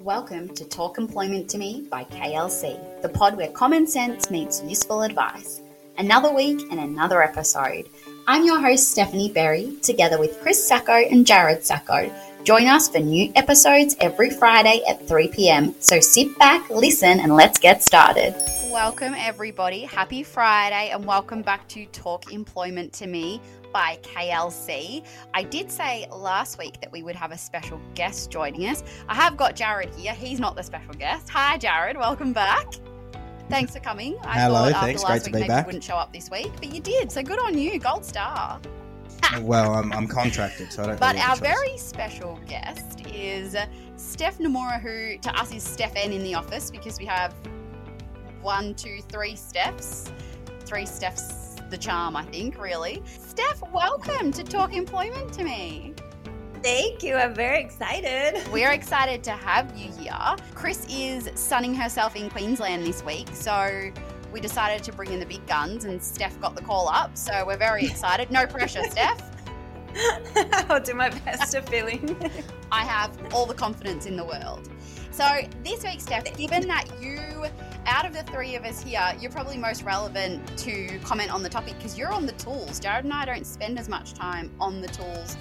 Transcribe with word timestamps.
Welcome 0.00 0.48
to 0.54 0.64
Talk 0.64 0.96
Employment 0.96 1.50
to 1.50 1.58
Me 1.58 1.86
by 1.90 2.04
KLC, 2.04 3.02
the 3.02 3.10
pod 3.10 3.36
where 3.36 3.50
common 3.50 3.86
sense 3.86 4.30
meets 4.30 4.62
useful 4.62 5.02
advice. 5.02 5.60
Another 5.98 6.32
week 6.32 6.58
and 6.70 6.80
another 6.80 7.22
episode. 7.22 7.86
I'm 8.26 8.46
your 8.46 8.58
host, 8.58 8.92
Stephanie 8.92 9.30
Berry, 9.30 9.76
together 9.82 10.18
with 10.18 10.40
Chris 10.40 10.66
Sacco 10.66 10.94
and 10.94 11.26
Jared 11.26 11.66
Sacco. 11.66 12.10
Join 12.44 12.66
us 12.66 12.88
for 12.88 13.00
new 13.00 13.30
episodes 13.36 13.94
every 14.00 14.30
Friday 14.30 14.80
at 14.88 15.06
3 15.06 15.28
pm. 15.28 15.74
So 15.80 16.00
sit 16.00 16.38
back, 16.38 16.70
listen, 16.70 17.20
and 17.20 17.36
let's 17.36 17.58
get 17.58 17.82
started. 17.82 18.34
Welcome, 18.72 19.12
everybody. 19.18 19.82
Happy 19.82 20.22
Friday, 20.22 20.88
and 20.94 21.04
welcome 21.04 21.42
back 21.42 21.68
to 21.68 21.84
Talk 21.86 22.32
Employment 22.32 22.94
to 22.94 23.06
Me 23.06 23.38
by 23.72 23.98
KLC. 24.02 25.04
I 25.34 25.42
did 25.42 25.70
say 25.70 26.06
last 26.10 26.58
week 26.58 26.80
that 26.80 26.90
we 26.92 27.02
would 27.02 27.16
have 27.16 27.32
a 27.32 27.38
special 27.38 27.80
guest 27.94 28.30
joining 28.30 28.66
us. 28.66 28.82
I 29.08 29.14
have 29.14 29.36
got 29.36 29.56
Jared 29.56 29.94
here. 29.94 30.14
He's 30.14 30.40
not 30.40 30.56
the 30.56 30.62
special 30.62 30.94
guest. 30.94 31.28
Hi, 31.30 31.58
Jared. 31.58 31.96
Welcome 31.96 32.32
back. 32.32 32.66
Thanks 33.48 33.72
for 33.72 33.80
coming. 33.80 34.16
I 34.22 34.40
Hello, 34.40 34.70
thought 34.70 34.82
thanks. 34.82 35.02
After 35.02 35.12
last 35.12 35.12
Great 35.12 35.14
week, 35.14 35.22
to 35.24 35.30
be 35.30 35.38
maybe 35.40 35.48
back. 35.48 35.64
You 35.64 35.66
wouldn't 35.66 35.84
show 35.84 35.96
up 35.96 36.12
this 36.12 36.30
week, 36.30 36.52
but 36.56 36.72
you 36.72 36.80
did. 36.80 37.10
So 37.10 37.22
good 37.22 37.40
on 37.40 37.58
you. 37.58 37.78
Gold 37.80 38.04
star. 38.04 38.60
well, 39.40 39.74
I'm, 39.74 39.92
I'm 39.92 40.06
contracted, 40.06 40.72
so 40.72 40.84
I 40.84 40.86
don't. 40.86 41.00
But 41.00 41.14
really 41.16 41.26
our 41.26 41.36
very 41.36 41.76
special 41.76 42.38
guest 42.46 43.06
is 43.08 43.56
Steph 43.96 44.38
Nomura, 44.38 44.80
who 44.80 45.18
to 45.18 45.38
us 45.38 45.52
is 45.52 45.62
Steph 45.62 45.92
N 45.96 46.12
in 46.12 46.22
the 46.22 46.34
office 46.34 46.70
because 46.70 46.98
we 46.98 47.06
have 47.06 47.34
one, 48.40 48.74
two, 48.74 49.00
three 49.08 49.36
steps, 49.36 50.10
three 50.64 50.86
steps 50.86 51.49
the 51.70 51.78
charm, 51.78 52.16
I 52.16 52.24
think, 52.24 52.60
really. 52.60 53.02
Steph, 53.06 53.62
welcome 53.72 54.32
to 54.32 54.42
Talk 54.42 54.74
Employment 54.74 55.32
to 55.34 55.44
Me. 55.44 55.94
Thank 56.62 57.02
you. 57.02 57.14
I'm 57.14 57.32
very 57.32 57.62
excited. 57.62 58.42
We're 58.52 58.72
excited 58.72 59.22
to 59.24 59.30
have 59.30 59.76
you 59.78 59.90
here. 59.92 60.36
Chris 60.54 60.84
is 60.90 61.30
sunning 61.34 61.74
herself 61.74 62.16
in 62.16 62.28
Queensland 62.28 62.84
this 62.84 63.04
week, 63.04 63.28
so 63.32 63.92
we 64.32 64.40
decided 64.40 64.82
to 64.84 64.92
bring 64.92 65.12
in 65.12 65.20
the 65.20 65.26
big 65.26 65.46
guns, 65.46 65.84
and 65.84 66.02
Steph 66.02 66.38
got 66.40 66.56
the 66.56 66.62
call 66.62 66.88
up. 66.88 67.16
So 67.16 67.44
we're 67.46 67.56
very 67.56 67.86
excited. 67.86 68.30
No 68.30 68.46
pressure, 68.46 68.82
Steph. 68.90 69.39
I'll 70.68 70.80
do 70.80 70.94
my 70.94 71.10
best 71.10 71.52
to 71.52 71.62
fill 71.62 71.86
in. 71.86 72.16
I 72.72 72.84
have 72.84 73.16
all 73.34 73.46
the 73.46 73.54
confidence 73.54 74.06
in 74.06 74.16
the 74.16 74.24
world. 74.24 74.68
So 75.10 75.26
this 75.64 75.84
week, 75.84 76.00
Steph, 76.00 76.36
given 76.36 76.66
that 76.68 76.86
you 77.00 77.46
out 77.86 78.06
of 78.06 78.12
the 78.12 78.22
three 78.32 78.54
of 78.54 78.64
us 78.64 78.82
here, 78.82 79.12
you're 79.20 79.30
probably 79.30 79.58
most 79.58 79.82
relevant 79.82 80.56
to 80.58 80.98
comment 81.00 81.32
on 81.32 81.42
the 81.42 81.48
topic 81.48 81.74
because 81.76 81.98
you're 81.98 82.12
on 82.12 82.26
the 82.26 82.32
tools. 82.32 82.78
Jared 82.78 83.04
and 83.04 83.12
I 83.12 83.24
don't 83.24 83.46
spend 83.46 83.78
as 83.78 83.88
much 83.88 84.14
time 84.14 84.50
on 84.60 84.80
the 84.80 84.88
tools, 84.88 85.36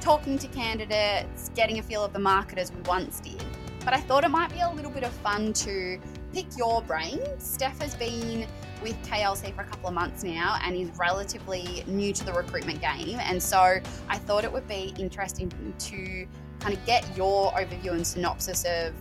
talking 0.00 0.38
to 0.38 0.48
candidates, 0.48 1.50
getting 1.54 1.78
a 1.78 1.82
feel 1.82 2.04
of 2.04 2.12
the 2.12 2.18
market 2.18 2.58
as 2.58 2.72
we 2.72 2.80
once 2.82 3.20
did. 3.20 3.44
But 3.84 3.94
I 3.94 4.00
thought 4.00 4.24
it 4.24 4.30
might 4.30 4.52
be 4.52 4.60
a 4.60 4.70
little 4.70 4.90
bit 4.90 5.04
of 5.04 5.12
fun 5.12 5.52
to 5.54 5.98
pick 6.32 6.46
your 6.56 6.82
brain. 6.82 7.20
Steph 7.38 7.80
has 7.80 7.94
been 7.94 8.46
with 8.82 9.00
KLC 9.02 9.54
for 9.54 9.62
a 9.62 9.66
couple 9.66 9.88
of 9.88 9.94
months 9.94 10.24
now 10.24 10.58
and 10.62 10.76
is 10.76 10.90
relatively 10.98 11.84
new 11.86 12.12
to 12.12 12.24
the 12.24 12.32
recruitment 12.32 12.80
game. 12.80 13.18
And 13.20 13.42
so 13.42 13.80
I 14.08 14.18
thought 14.18 14.44
it 14.44 14.52
would 14.52 14.68
be 14.68 14.94
interesting 14.98 15.50
to 15.78 16.26
kind 16.60 16.76
of 16.76 16.84
get 16.86 17.16
your 17.16 17.52
overview 17.52 17.92
and 17.92 18.06
synopsis 18.06 18.64
of 18.64 18.94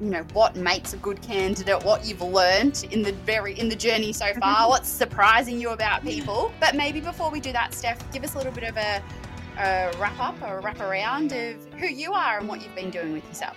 you 0.00 0.08
know 0.08 0.24
what 0.32 0.56
makes 0.56 0.94
a 0.94 0.96
good 0.96 1.20
candidate 1.20 1.84
what 1.84 2.06
you've 2.06 2.22
learned 2.22 2.86
in 2.90 3.02
the 3.02 3.12
very 3.12 3.58
in 3.58 3.68
the 3.68 3.76
journey 3.76 4.14
so 4.14 4.32
far 4.40 4.56
mm-hmm. 4.56 4.68
what's 4.70 4.88
surprising 4.88 5.60
you 5.60 5.70
about 5.70 6.02
people. 6.02 6.52
But 6.58 6.74
maybe 6.74 7.00
before 7.00 7.30
we 7.30 7.38
do 7.38 7.52
that 7.52 7.74
steph 7.74 8.10
give 8.12 8.24
us 8.24 8.34
a 8.34 8.38
little 8.38 8.52
bit 8.52 8.64
of 8.64 8.76
a, 8.76 9.02
a 9.58 9.92
wrap 9.98 10.18
up 10.18 10.40
or 10.42 10.58
a 10.58 10.60
wrap 10.62 10.80
around 10.80 11.32
of 11.32 11.56
who 11.74 11.86
you 11.86 12.14
are 12.14 12.38
and 12.38 12.48
what 12.48 12.62
you've 12.62 12.74
been 12.74 12.90
doing 12.90 13.12
with 13.12 13.26
yourself 13.28 13.56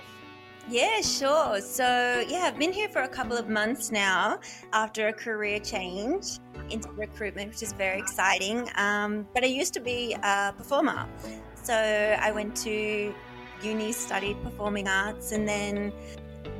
yeah, 0.70 1.02
sure. 1.02 1.62
So, 1.62 2.26
yeah, 2.28 2.44
I've 2.44 2.58
been 2.58 2.74
here 2.74 2.90
for 2.90 3.02
a 3.02 3.08
couple 3.08 3.38
of 3.38 3.50
months 3.50 3.92
now 3.92 4.40
after 4.72 5.08
a 5.08 5.14
career 5.14 5.60
change 5.60 6.40
into 6.70 6.90
recruitment, 6.92 7.52
which 7.52 7.64
is 7.64 7.74
very 7.74 8.00
exciting. 8.00 8.70
Um, 8.76 9.28
but 9.34 9.44
I 9.44 9.48
used 9.48 9.74
to 9.74 9.80
be 9.80 10.14
a 10.24 10.54
performer. 10.58 11.08
So, 11.56 11.74
I 11.74 12.32
went 12.32 12.56
to 12.58 13.14
uni, 13.62 13.92
studied 13.92 14.42
performing 14.44 14.88
arts, 14.88 15.32
and 15.32 15.48
then 15.48 15.94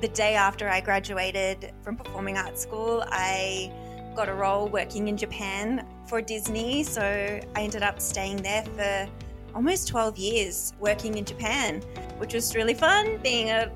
the 0.02 0.08
day 0.10 0.36
after 0.36 0.68
I 0.68 0.82
graduated 0.82 1.72
from 1.82 1.98
performing 1.98 2.38
arts 2.38 2.62
school, 2.62 3.04
I 3.08 3.72
got 4.16 4.30
a 4.30 4.34
role 4.34 4.68
working 4.68 5.08
in 5.08 5.18
Japan 5.18 5.88
for 6.08 6.22
Disney. 6.22 6.84
So 6.84 7.02
I 7.02 7.62
ended 7.62 7.84
up 7.84 8.00
staying 8.00 8.38
there 8.44 8.64
for 8.64 9.10
almost 9.56 9.88
12 9.88 10.18
years 10.18 10.74
working 10.80 11.18
in 11.18 11.26
Japan, 11.26 11.82
which 12.18 12.34
was 12.34 12.56
really 12.56 12.74
fun 12.74 13.20
being 13.24 13.50
a 13.50 13.72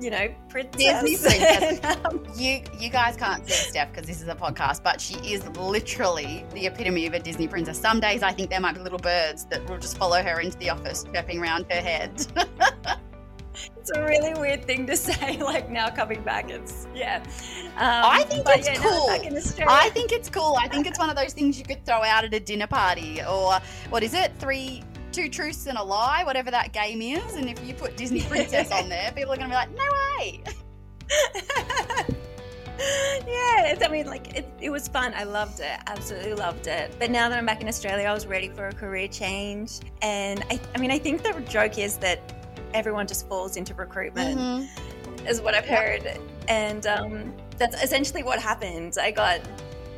you 0.00 0.10
know, 0.10 0.34
princess. 0.48 1.02
Disney 1.02 1.16
princess. 1.38 1.96
Um, 2.04 2.24
you 2.34 2.62
you 2.78 2.88
guys 2.88 3.16
can't 3.16 3.46
see 3.46 3.52
Steph 3.52 3.92
because 3.92 4.06
this 4.06 4.22
is 4.22 4.28
a 4.28 4.34
podcast, 4.34 4.82
but 4.82 5.00
she 5.00 5.14
is 5.16 5.46
literally 5.58 6.44
the 6.54 6.66
epitome 6.66 7.06
of 7.06 7.14
a 7.14 7.20
Disney 7.20 7.46
princess. 7.46 7.78
Some 7.78 8.00
days 8.00 8.22
I 8.22 8.32
think 8.32 8.50
there 8.50 8.60
might 8.60 8.74
be 8.74 8.80
little 8.80 8.98
birds 8.98 9.44
that 9.46 9.68
will 9.68 9.78
just 9.78 9.98
follow 9.98 10.22
her 10.22 10.40
into 10.40 10.56
the 10.58 10.70
office, 10.70 11.04
chirping 11.12 11.40
around 11.40 11.66
her 11.70 11.80
head. 11.80 12.26
it's 13.76 13.90
a 13.94 14.04
really 14.04 14.38
weird 14.40 14.64
thing 14.64 14.86
to 14.86 14.96
say. 14.96 15.38
Like 15.50 15.70
now 15.70 15.90
coming 15.90 16.22
back, 16.22 16.48
it's 16.48 16.86
yeah. 16.94 17.22
Um, 17.76 18.04
I 18.04 18.22
think 18.24 18.46
it's 18.48 18.68
yeah, 18.68 18.74
cool. 18.76 19.08
I 19.68 19.88
think 19.90 20.12
it's 20.12 20.30
cool. 20.30 20.56
I 20.60 20.68
think 20.68 20.86
it's 20.86 20.98
one 20.98 21.10
of 21.10 21.16
those 21.16 21.32
things 21.32 21.58
you 21.58 21.64
could 21.64 21.84
throw 21.84 22.02
out 22.02 22.24
at 22.24 22.32
a 22.32 22.40
dinner 22.40 22.68
party, 22.68 23.20
or 23.22 23.58
what 23.88 24.02
is 24.02 24.14
it? 24.14 24.32
Three, 24.38 24.84
two 25.12 25.28
truths 25.28 25.66
and 25.66 25.78
a 25.78 25.82
lie, 25.82 26.24
whatever 26.24 26.50
that 26.50 26.72
game 26.72 27.02
is. 27.02 27.34
And 27.34 27.48
if 27.48 27.64
you 27.66 27.74
put 27.74 27.96
Disney 27.96 28.22
Princess 28.22 28.70
on 28.70 28.88
there, 28.88 29.12
people 29.16 29.32
are 29.32 29.36
going 29.36 29.50
to 29.50 29.54
be 29.54 29.54
like, 29.54 29.70
no 29.70 29.84
way. 30.18 30.42
yeah, 33.26 33.76
I 33.82 33.88
mean, 33.90 34.06
like 34.06 34.36
it, 34.36 34.48
it 34.60 34.70
was 34.70 34.88
fun. 34.88 35.12
I 35.14 35.24
loved 35.24 35.60
it, 35.60 35.78
absolutely 35.86 36.34
loved 36.34 36.66
it. 36.66 36.94
But 36.98 37.10
now 37.10 37.28
that 37.28 37.36
I'm 37.36 37.46
back 37.46 37.60
in 37.60 37.68
Australia, 37.68 38.06
I 38.06 38.14
was 38.14 38.26
ready 38.26 38.48
for 38.48 38.68
a 38.68 38.72
career 38.72 39.08
change. 39.08 39.80
And 40.02 40.42
I, 40.50 40.60
I 40.74 40.78
mean, 40.78 40.90
I 40.90 40.98
think 40.98 41.22
the 41.22 41.32
joke 41.48 41.78
is 41.78 41.96
that 41.98 42.20
everyone 42.72 43.06
just 43.06 43.28
falls 43.28 43.56
into 43.56 43.74
recruitment, 43.74 44.38
mm-hmm. 44.38 45.26
is 45.26 45.40
what 45.40 45.54
I've 45.54 45.66
heard. 45.66 46.18
And 46.48 46.86
um, 46.86 47.34
that's 47.58 47.82
essentially 47.82 48.22
what 48.22 48.38
happened. 48.38 48.96
I 49.00 49.10
got, 49.10 49.40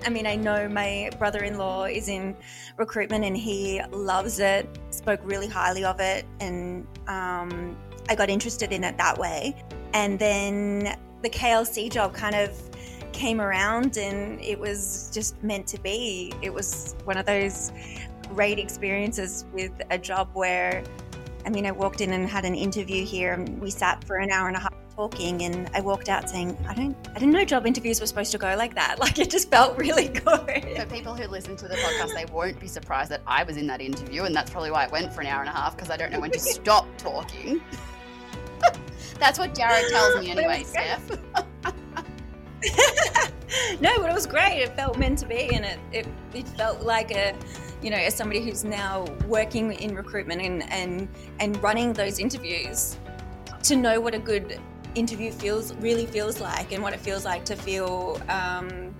I 0.04 0.08
mean, 0.08 0.26
I 0.26 0.34
know 0.34 0.68
my 0.68 1.10
brother 1.18 1.44
in 1.44 1.58
law 1.58 1.84
is 1.84 2.08
in 2.08 2.36
recruitment 2.76 3.24
and 3.24 3.36
he 3.36 3.80
loves 3.90 4.40
it, 4.40 4.68
spoke 4.90 5.20
really 5.22 5.48
highly 5.48 5.84
of 5.84 6.00
it. 6.00 6.24
And 6.40 6.86
um, 7.06 7.76
I 8.08 8.14
got 8.14 8.28
interested 8.28 8.72
in 8.72 8.84
it 8.84 8.96
that 8.98 9.18
way. 9.18 9.54
And 9.94 10.18
then 10.18 10.98
the 11.22 11.30
KLC 11.30 11.90
job 11.90 12.14
kind 12.14 12.34
of 12.34 12.50
came 13.12 13.40
around 13.40 13.96
and 13.96 14.40
it 14.40 14.58
was 14.58 15.10
just 15.14 15.42
meant 15.42 15.66
to 15.68 15.80
be. 15.80 16.32
It 16.42 16.52
was 16.52 16.96
one 17.04 17.16
of 17.16 17.26
those 17.26 17.70
great 18.28 18.58
experiences 18.58 19.44
with 19.52 19.72
a 19.90 19.98
job 19.98 20.30
where 20.32 20.82
I 21.44 21.50
mean, 21.50 21.66
I 21.66 21.72
walked 21.72 22.00
in 22.00 22.12
and 22.12 22.28
had 22.28 22.44
an 22.44 22.54
interview 22.54 23.04
here, 23.04 23.32
and 23.32 23.60
we 23.60 23.70
sat 23.70 24.04
for 24.04 24.16
an 24.16 24.30
hour 24.30 24.48
and 24.48 24.56
a 24.56 24.60
half 24.60 24.71
talking, 25.02 25.42
and 25.42 25.68
I 25.74 25.80
walked 25.80 26.08
out 26.08 26.28
saying, 26.28 26.56
"I 26.68 26.74
don't, 26.74 26.96
I 27.10 27.14
didn't 27.14 27.32
know 27.32 27.44
job 27.44 27.66
interviews 27.66 28.00
were 28.00 28.06
supposed 28.06 28.30
to 28.32 28.38
go 28.38 28.54
like 28.56 28.74
that. 28.74 28.98
Like 29.02 29.18
it 29.18 29.30
just 29.30 29.50
felt 29.50 29.76
really 29.76 30.08
good." 30.08 30.64
For 30.76 30.86
people 30.86 31.14
who 31.14 31.26
listen 31.26 31.56
to 31.56 31.66
the 31.66 31.74
podcast, 31.74 32.14
they 32.14 32.26
won't 32.32 32.60
be 32.60 32.68
surprised 32.68 33.10
that 33.10 33.22
I 33.26 33.42
was 33.42 33.56
in 33.56 33.66
that 33.66 33.80
interview, 33.80 34.22
and 34.22 34.34
that's 34.34 34.50
probably 34.50 34.70
why 34.70 34.84
it 34.84 34.92
went 34.92 35.12
for 35.12 35.22
an 35.22 35.26
hour 35.26 35.40
and 35.40 35.48
a 35.48 35.52
half 35.52 35.74
because 35.76 35.90
I 35.90 35.96
don't 35.96 36.12
know 36.12 36.20
when 36.20 36.30
to 36.30 36.38
stop 36.58 36.86
talking. 36.98 37.60
that's 39.18 39.38
what 39.38 39.54
Jared 39.56 39.90
tells 39.90 40.20
me 40.20 40.30
anyway, 40.30 40.62
Steph. 40.62 41.10
no, 43.80 43.98
but 43.98 44.08
it 44.10 44.14
was 44.14 44.26
great. 44.26 44.62
It 44.62 44.76
felt 44.76 44.98
meant 44.98 45.18
to 45.18 45.26
be, 45.26 45.54
and 45.54 45.64
it, 45.64 45.80
it, 45.90 46.06
it 46.32 46.46
felt 46.48 46.82
like 46.82 47.10
a 47.10 47.34
you 47.82 47.90
know, 47.90 47.96
as 47.96 48.14
somebody 48.14 48.40
who's 48.40 48.62
now 48.62 49.04
working 49.26 49.72
in 49.72 49.96
recruitment 49.96 50.40
and 50.40 50.62
and 50.70 51.08
and 51.40 51.60
running 51.60 51.92
those 51.92 52.20
interviews, 52.20 52.96
to 53.64 53.74
know 53.76 54.00
what 54.00 54.14
a 54.14 54.18
good 54.18 54.60
interview 54.94 55.30
feels 55.30 55.74
really 55.76 56.06
feels 56.06 56.40
like 56.40 56.72
and 56.72 56.82
what 56.82 56.92
it 56.92 57.00
feels 57.00 57.24
like 57.24 57.44
to 57.44 57.56
feel 57.56 58.20
um, 58.28 58.94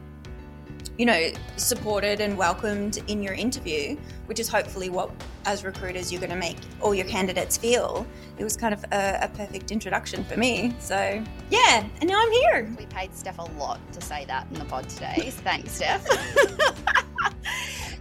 you 0.99 1.06
know 1.06 1.31
supported 1.56 2.21
and 2.21 2.37
welcomed 2.37 3.03
in 3.09 3.23
your 3.23 3.35
interview 3.35 3.97
which 4.27 4.39
is 4.39 4.49
hopefully 4.49 4.91
what 4.91 5.11
as 5.47 5.65
recruiters 5.65 6.12
you're 6.12 6.21
going 6.21 6.31
to 6.31 6.37
make 6.37 6.59
all 6.81 6.94
your 6.94 7.06
candidates 7.06 7.56
feel. 7.56 8.06
It 8.39 8.44
was 8.44 8.56
kind 8.56 8.73
of 8.73 8.85
a, 8.93 9.19
a, 9.23 9.29
perfect 9.29 9.71
introduction 9.71 10.25
for 10.25 10.37
me. 10.37 10.75
So 10.79 11.23
yeah 11.50 11.87
and 12.00 12.09
now 12.09 12.21
i'm 12.23 12.31
here. 12.31 12.73
We 12.79 12.87
paid 12.87 13.15
steph 13.15 13.39
a 13.39 13.43
lot 13.59 13.81
to 13.93 14.00
say 14.00 14.25
that 14.27 14.47
in 14.49 14.59
the 14.59 14.65
pod 14.65 14.89
today. 14.89 15.31
Thanks 15.31 15.73
steph. 15.73 16.06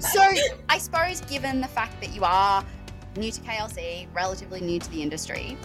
So 0.02 0.22
I 0.68 0.78
suppose, 0.80 1.22
given 1.22 1.62
the 1.62 1.68
fact 1.68 2.02
that 2.02 2.14
you 2.14 2.24
are 2.24 2.66
new 3.16 3.32
to 3.32 3.42
KLC, 3.42 4.08
relatively 4.14 4.60
new 4.60 4.80
to 4.80 4.90
the 4.90 5.02
industry, 5.02 5.58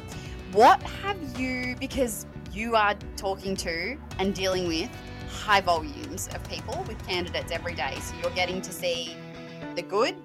what 0.57 0.83
have 0.83 1.19
you, 1.39 1.77
because 1.79 2.25
you 2.51 2.77
are 2.77 2.95
talking 3.15 3.55
to 3.55 3.99
and 4.19 4.35
dealing 4.35 4.67
with 4.67 4.89
high 5.29 5.61
volumes 5.61 6.29
of 6.29 6.43
people 6.49 6.83
with 6.89 7.07
candidates 7.07 7.53
every 7.53 7.75
day. 7.75 7.95
So 8.01 8.15
you're 8.23 8.35
getting 8.35 8.63
to 8.63 8.73
see 8.73 9.15
the 9.75 9.83
good, 9.83 10.17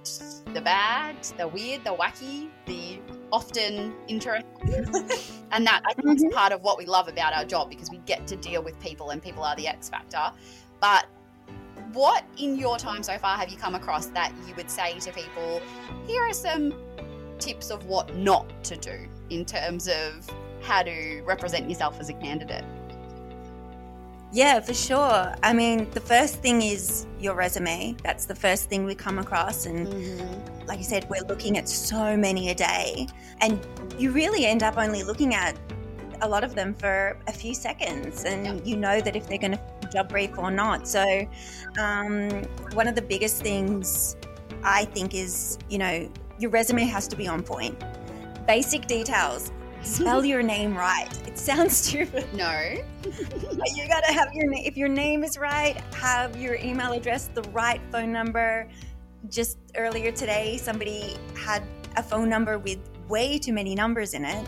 the 0.54 0.62
bad, 0.62 1.22
the 1.38 1.50
weird, 1.50 1.84
the 1.84 1.90
wacky, 1.90 2.48
the 2.66 3.00
often 3.34 3.94
interesting. 4.08 4.48
and 5.52 5.68
that 5.68 5.82
I 5.86 5.94
think 5.96 6.16
is 6.16 6.24
Mhm. 6.24 6.32
part 6.32 6.54
of 6.54 6.62
what 6.62 6.78
we 6.78 6.86
love 6.86 7.10
about 7.10 7.34
our 7.34 7.44
job 7.44 7.70
because 7.70 7.92
we 7.92 7.98
get 8.06 8.26
to 8.28 8.38
deal 8.38 8.64
with 8.64 8.80
people 8.80 9.10
and 9.10 9.22
people 9.22 9.44
are 9.44 9.58
the 9.58 9.68
X 9.68 9.90
factor. 9.90 10.32
But 10.80 11.08
what 11.92 12.24
in 12.38 12.56
your 12.56 12.78
time 12.78 13.04
so 13.04 13.18
far 13.18 13.36
have 13.36 13.50
you 13.50 13.58
come 13.58 13.76
across 13.76 14.06
that 14.08 14.32
you 14.48 14.56
would 14.56 14.72
say 14.72 14.98
to 15.00 15.12
people, 15.12 15.62
here 16.08 16.22
are 16.22 16.34
some 16.34 16.74
tips 17.38 17.70
of 17.70 17.86
what 17.86 18.16
not 18.16 18.64
to 18.64 18.78
do 18.78 19.10
in 19.32 19.46
terms 19.46 19.88
of 19.88 20.30
how 20.62 20.84
to 20.84 21.22
represent 21.26 21.70
yourself 21.70 22.00
as 22.00 22.10
a 22.10 22.14
candidate? 22.14 22.66
Yeah, 24.34 24.60
for 24.62 24.74
sure. 24.74 25.36
I 25.44 25.54
mean, 25.54 25.90
the 25.92 26.00
first 26.00 26.36
thing 26.36 26.62
is 26.62 27.06
your 27.20 27.34
resume. 27.36 27.96
That's 28.04 28.26
the 28.26 28.36
first 28.36 28.70
thing 28.70 28.86
we 28.86 28.96
come 28.96 29.20
across. 29.20 29.66
And 29.66 29.90
like 30.68 30.80
I 30.80 30.84
said, 30.84 31.10
we're 31.10 31.24
looking 31.24 31.58
at 31.58 31.68
so 31.68 32.16
many 32.16 32.50
a 32.50 32.56
day. 32.56 33.08
And 33.42 33.60
you 33.98 34.12
really 34.12 34.46
end 34.46 34.64
up 34.64 34.78
only 34.78 35.04
looking 35.04 35.34
at 35.34 35.58
a 36.22 36.30
lot 36.30 36.44
of 36.44 36.56
them 36.56 36.74
for 36.74 37.18
a 37.28 37.34
few 37.34 37.54
seconds. 37.54 38.24
And 38.24 38.46
Yep. 38.46 38.62
you 38.66 38.78
know 38.78 39.02
that 39.02 39.16
if 39.16 39.28
they're 39.28 39.38
going 39.38 39.54
to 39.54 39.60
job 39.92 40.08
brief 40.08 40.38
or 40.38 40.50
not. 40.50 40.88
So, 40.88 41.28
um, 41.78 42.30
one 42.74 42.88
of 42.88 42.96
the 42.96 43.02
biggest 43.02 43.42
things 43.42 44.16
I 44.64 44.86
think 44.86 45.14
is, 45.14 45.58
you 45.70 45.78
know, 45.78 46.10
your 46.40 46.50
resume 46.50 46.86
has 46.86 47.08
to 47.10 47.16
be 47.16 47.28
on 47.28 47.44
point. 47.44 47.82
Basic 48.48 48.88
details. 48.88 49.52
Spell 49.84 50.24
your 50.24 50.44
name 50.44 50.78
right. 50.78 51.08
It 51.28 51.38
sounds 51.38 51.76
stupid. 51.78 52.32
No. 52.34 52.76
But 53.04 53.76
you 53.76 53.88
gotta 53.88 54.14
have 54.14 54.30
your 54.34 54.48
name. 54.50 54.64
If 54.66 54.78
your 54.78 54.90
name 54.90 55.24
is 55.24 55.38
right, 55.38 55.76
have 55.96 56.38
your 56.38 56.56
email 56.56 56.92
address, 56.94 57.30
the 57.34 57.42
right 57.52 57.82
phone 57.92 58.12
number. 58.12 58.68
Just 59.30 59.58
earlier 59.76 60.12
today, 60.12 60.58
somebody 60.58 61.18
had 61.36 61.64
a 61.98 62.04
phone 62.04 62.30
number 62.30 62.58
with 62.60 62.80
way 63.08 63.38
too 63.38 63.54
many 63.54 63.76
numbers 63.76 64.14
in 64.14 64.24
it. 64.26 64.48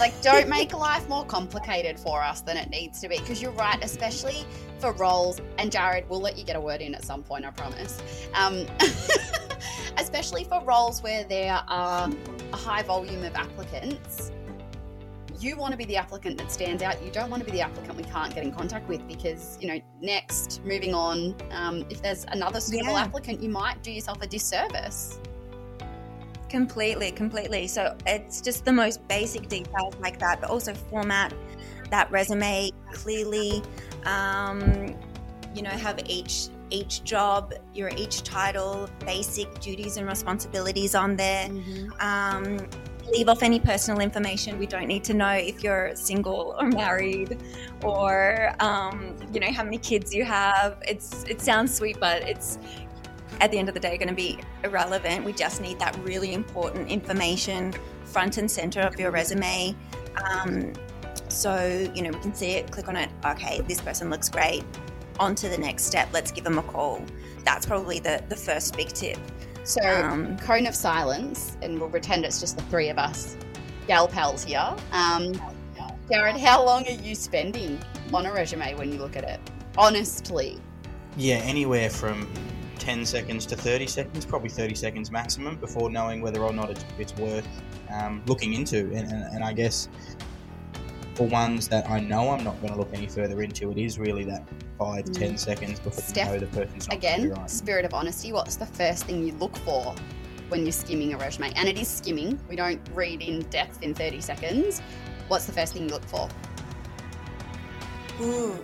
like 0.00 0.20
don't 0.22 0.48
make 0.48 0.72
life 0.74 1.08
more 1.08 1.24
complicated 1.24 1.98
for 1.98 2.20
us 2.22 2.40
than 2.40 2.56
it 2.56 2.68
needs 2.70 3.00
to 3.00 3.08
be 3.08 3.18
because 3.18 3.40
you're 3.40 3.52
right 3.52 3.78
especially 3.84 4.44
for 4.78 4.92
roles 4.92 5.40
and 5.58 5.72
jared 5.72 6.08
we'll 6.08 6.20
let 6.20 6.36
you 6.36 6.44
get 6.44 6.56
a 6.56 6.60
word 6.60 6.80
in 6.80 6.94
at 6.94 7.04
some 7.04 7.22
point 7.22 7.44
i 7.44 7.50
promise. 7.50 8.00
Um, 8.34 8.66
especially 9.98 10.44
for 10.44 10.62
roles 10.64 11.02
where 11.02 11.24
there 11.24 11.60
are 11.68 12.10
a 12.52 12.56
high 12.56 12.82
volume 12.82 13.24
of 13.24 13.34
applicants. 13.34 14.32
You 15.38 15.56
want 15.56 15.72
to 15.72 15.76
be 15.76 15.84
the 15.84 15.96
applicant 15.96 16.38
that 16.38 16.50
stands 16.50 16.82
out. 16.82 17.02
You 17.04 17.10
don't 17.10 17.30
want 17.30 17.44
to 17.44 17.50
be 17.50 17.52
the 17.56 17.62
applicant 17.62 17.96
we 17.96 18.04
can't 18.04 18.34
get 18.34 18.42
in 18.42 18.52
contact 18.52 18.88
with 18.88 19.06
because 19.06 19.58
you 19.60 19.68
know 19.68 19.80
next 20.00 20.64
moving 20.64 20.94
on. 20.94 21.34
Um, 21.50 21.84
if 21.90 22.00
there's 22.02 22.24
another 22.28 22.60
suitable 22.60 22.94
Yeah. 22.94 23.02
applicant 23.02 23.42
you 23.42 23.50
might 23.50 23.82
do 23.82 23.90
yourself 23.90 24.22
a 24.22 24.26
disservice. 24.26 25.18
Completely, 26.48 27.10
completely. 27.10 27.66
So 27.66 27.96
it's 28.06 28.40
just 28.40 28.64
the 28.64 28.72
most 28.72 29.06
basic 29.08 29.48
details 29.48 29.94
like 30.00 30.18
that, 30.20 30.40
but 30.40 30.48
also 30.48 30.72
format 30.74 31.34
that 31.90 32.10
resume 32.10 32.70
clearly. 32.92 33.62
Um, 34.04 34.94
you 35.54 35.62
know, 35.62 35.70
have 35.70 35.98
each 36.06 36.48
each 36.70 37.04
job, 37.04 37.54
your 37.74 37.90
each 37.96 38.22
title, 38.22 38.88
basic 39.04 39.60
duties 39.60 39.96
and 39.96 40.06
responsibilities 40.06 40.94
on 40.94 41.16
there. 41.16 41.48
Um, 42.00 42.68
leave 43.10 43.28
off 43.28 43.42
any 43.42 43.60
personal 43.60 44.00
information. 44.00 44.58
We 44.58 44.66
don't 44.66 44.86
need 44.86 45.04
to 45.04 45.14
know 45.14 45.30
if 45.30 45.62
you're 45.62 45.94
single 45.94 46.56
or 46.58 46.68
married, 46.68 47.38
or 47.82 48.52
um, 48.60 49.16
you 49.32 49.40
know 49.40 49.52
how 49.52 49.64
many 49.64 49.78
kids 49.78 50.14
you 50.14 50.24
have. 50.24 50.78
It's 50.86 51.24
it 51.24 51.40
sounds 51.40 51.74
sweet, 51.74 51.98
but 52.00 52.22
it's 52.22 52.58
at 53.40 53.50
the 53.50 53.58
end 53.58 53.68
of 53.68 53.74
the 53.74 53.80
day 53.80 53.96
going 53.96 54.08
to 54.08 54.14
be 54.14 54.38
irrelevant. 54.64 55.24
We 55.24 55.32
just 55.32 55.60
need 55.60 55.78
that 55.78 55.96
really 56.02 56.32
important 56.32 56.88
information 56.88 57.74
front 58.04 58.38
and 58.38 58.50
center 58.50 58.80
of 58.80 58.98
your 58.98 59.10
resume. 59.10 59.74
Um, 60.30 60.72
so 61.28 61.88
you 61.94 62.02
know 62.02 62.10
we 62.10 62.18
can 62.20 62.34
see 62.34 62.52
it, 62.52 62.70
click 62.70 62.88
on 62.88 62.96
it. 62.96 63.10
Okay, 63.24 63.60
this 63.62 63.80
person 63.80 64.10
looks 64.10 64.28
great. 64.28 64.64
On 65.18 65.34
to 65.34 65.48
the 65.48 65.58
next 65.58 65.84
step. 65.84 66.08
Let's 66.12 66.30
give 66.30 66.44
them 66.44 66.58
a 66.58 66.62
call. 66.62 67.02
That's 67.44 67.66
probably 67.66 67.98
the 68.00 68.22
the 68.28 68.36
first 68.36 68.76
big 68.76 68.88
tip. 68.88 69.18
So, 69.64 69.80
Um, 69.82 70.38
cone 70.38 70.66
of 70.66 70.74
silence, 70.76 71.56
and 71.60 71.80
we'll 71.80 71.90
pretend 71.90 72.24
it's 72.24 72.38
just 72.38 72.56
the 72.56 72.62
three 72.64 72.88
of 72.88 72.98
us, 72.98 73.36
gal 73.88 74.06
pals 74.06 74.44
here. 74.44 74.74
Um, 74.92 75.32
Jared, 76.08 76.36
how 76.36 76.64
long 76.64 76.86
are 76.86 76.92
you 76.92 77.16
spending 77.16 77.80
on 78.14 78.26
a 78.26 78.32
resume 78.32 78.76
when 78.76 78.92
you 78.92 78.98
look 78.98 79.16
at 79.16 79.24
it? 79.24 79.40
Honestly, 79.76 80.60
Yeah, 81.16 81.36
anywhere 81.36 81.90
from 81.90 82.28
10 82.78 83.04
seconds 83.06 83.44
to 83.46 83.56
30 83.56 83.86
seconds, 83.88 84.24
probably 84.24 84.50
30 84.50 84.74
seconds 84.76 85.10
maximum, 85.10 85.56
before 85.56 85.90
knowing 85.90 86.20
whether 86.20 86.42
or 86.42 86.52
not 86.52 86.70
it's, 86.70 86.84
it's 86.98 87.16
worth 87.16 87.48
um, 87.90 88.22
looking 88.26 88.52
into. 88.52 88.92
And, 88.94 89.10
and, 89.10 89.34
and 89.34 89.42
I 89.42 89.52
guess 89.52 89.88
for 91.16 91.26
ones 91.26 91.66
that 91.68 91.88
I 91.88 91.98
know 91.98 92.30
I'm 92.30 92.44
not 92.44 92.60
going 92.60 92.72
to 92.74 92.78
look 92.78 92.90
any 92.92 93.06
further 93.06 93.40
into, 93.42 93.70
it 93.70 93.78
is 93.78 93.98
really 93.98 94.24
that 94.24 94.46
five, 94.78 95.06
Mm. 95.06 95.18
10 95.18 95.38
seconds 95.38 95.80
before 95.80 96.02
Steph, 96.02 96.26
you 96.28 96.34
know 96.34 96.40
the 96.40 96.46
person's 96.46 96.88
not 96.88 97.00
gonna 97.00 97.14
again, 97.14 97.22
be 97.22 97.28
right. 97.30 97.50
spirit 97.50 97.84
of 97.86 97.94
honesty. 97.94 98.32
What's 98.32 98.56
the 98.56 98.66
first 98.66 99.04
thing 99.04 99.26
you 99.26 99.32
look 99.34 99.56
for 99.58 99.94
when 100.50 100.62
you're 100.64 100.72
skimming 100.72 101.14
a 101.14 101.16
resume? 101.16 101.52
And 101.56 101.68
it 101.68 101.78
is 101.78 101.88
skimming. 101.88 102.38
We 102.50 102.56
don't 102.56 102.80
read 102.92 103.22
in 103.22 103.40
depth 103.44 103.82
in 103.82 103.94
30 103.94 104.20
seconds. 104.20 104.82
What's 105.28 105.46
the 105.46 105.52
first 105.52 105.72
thing 105.72 105.84
you 105.84 105.88
look 105.88 106.04
for? 106.04 106.28
Ooh, 108.20 108.62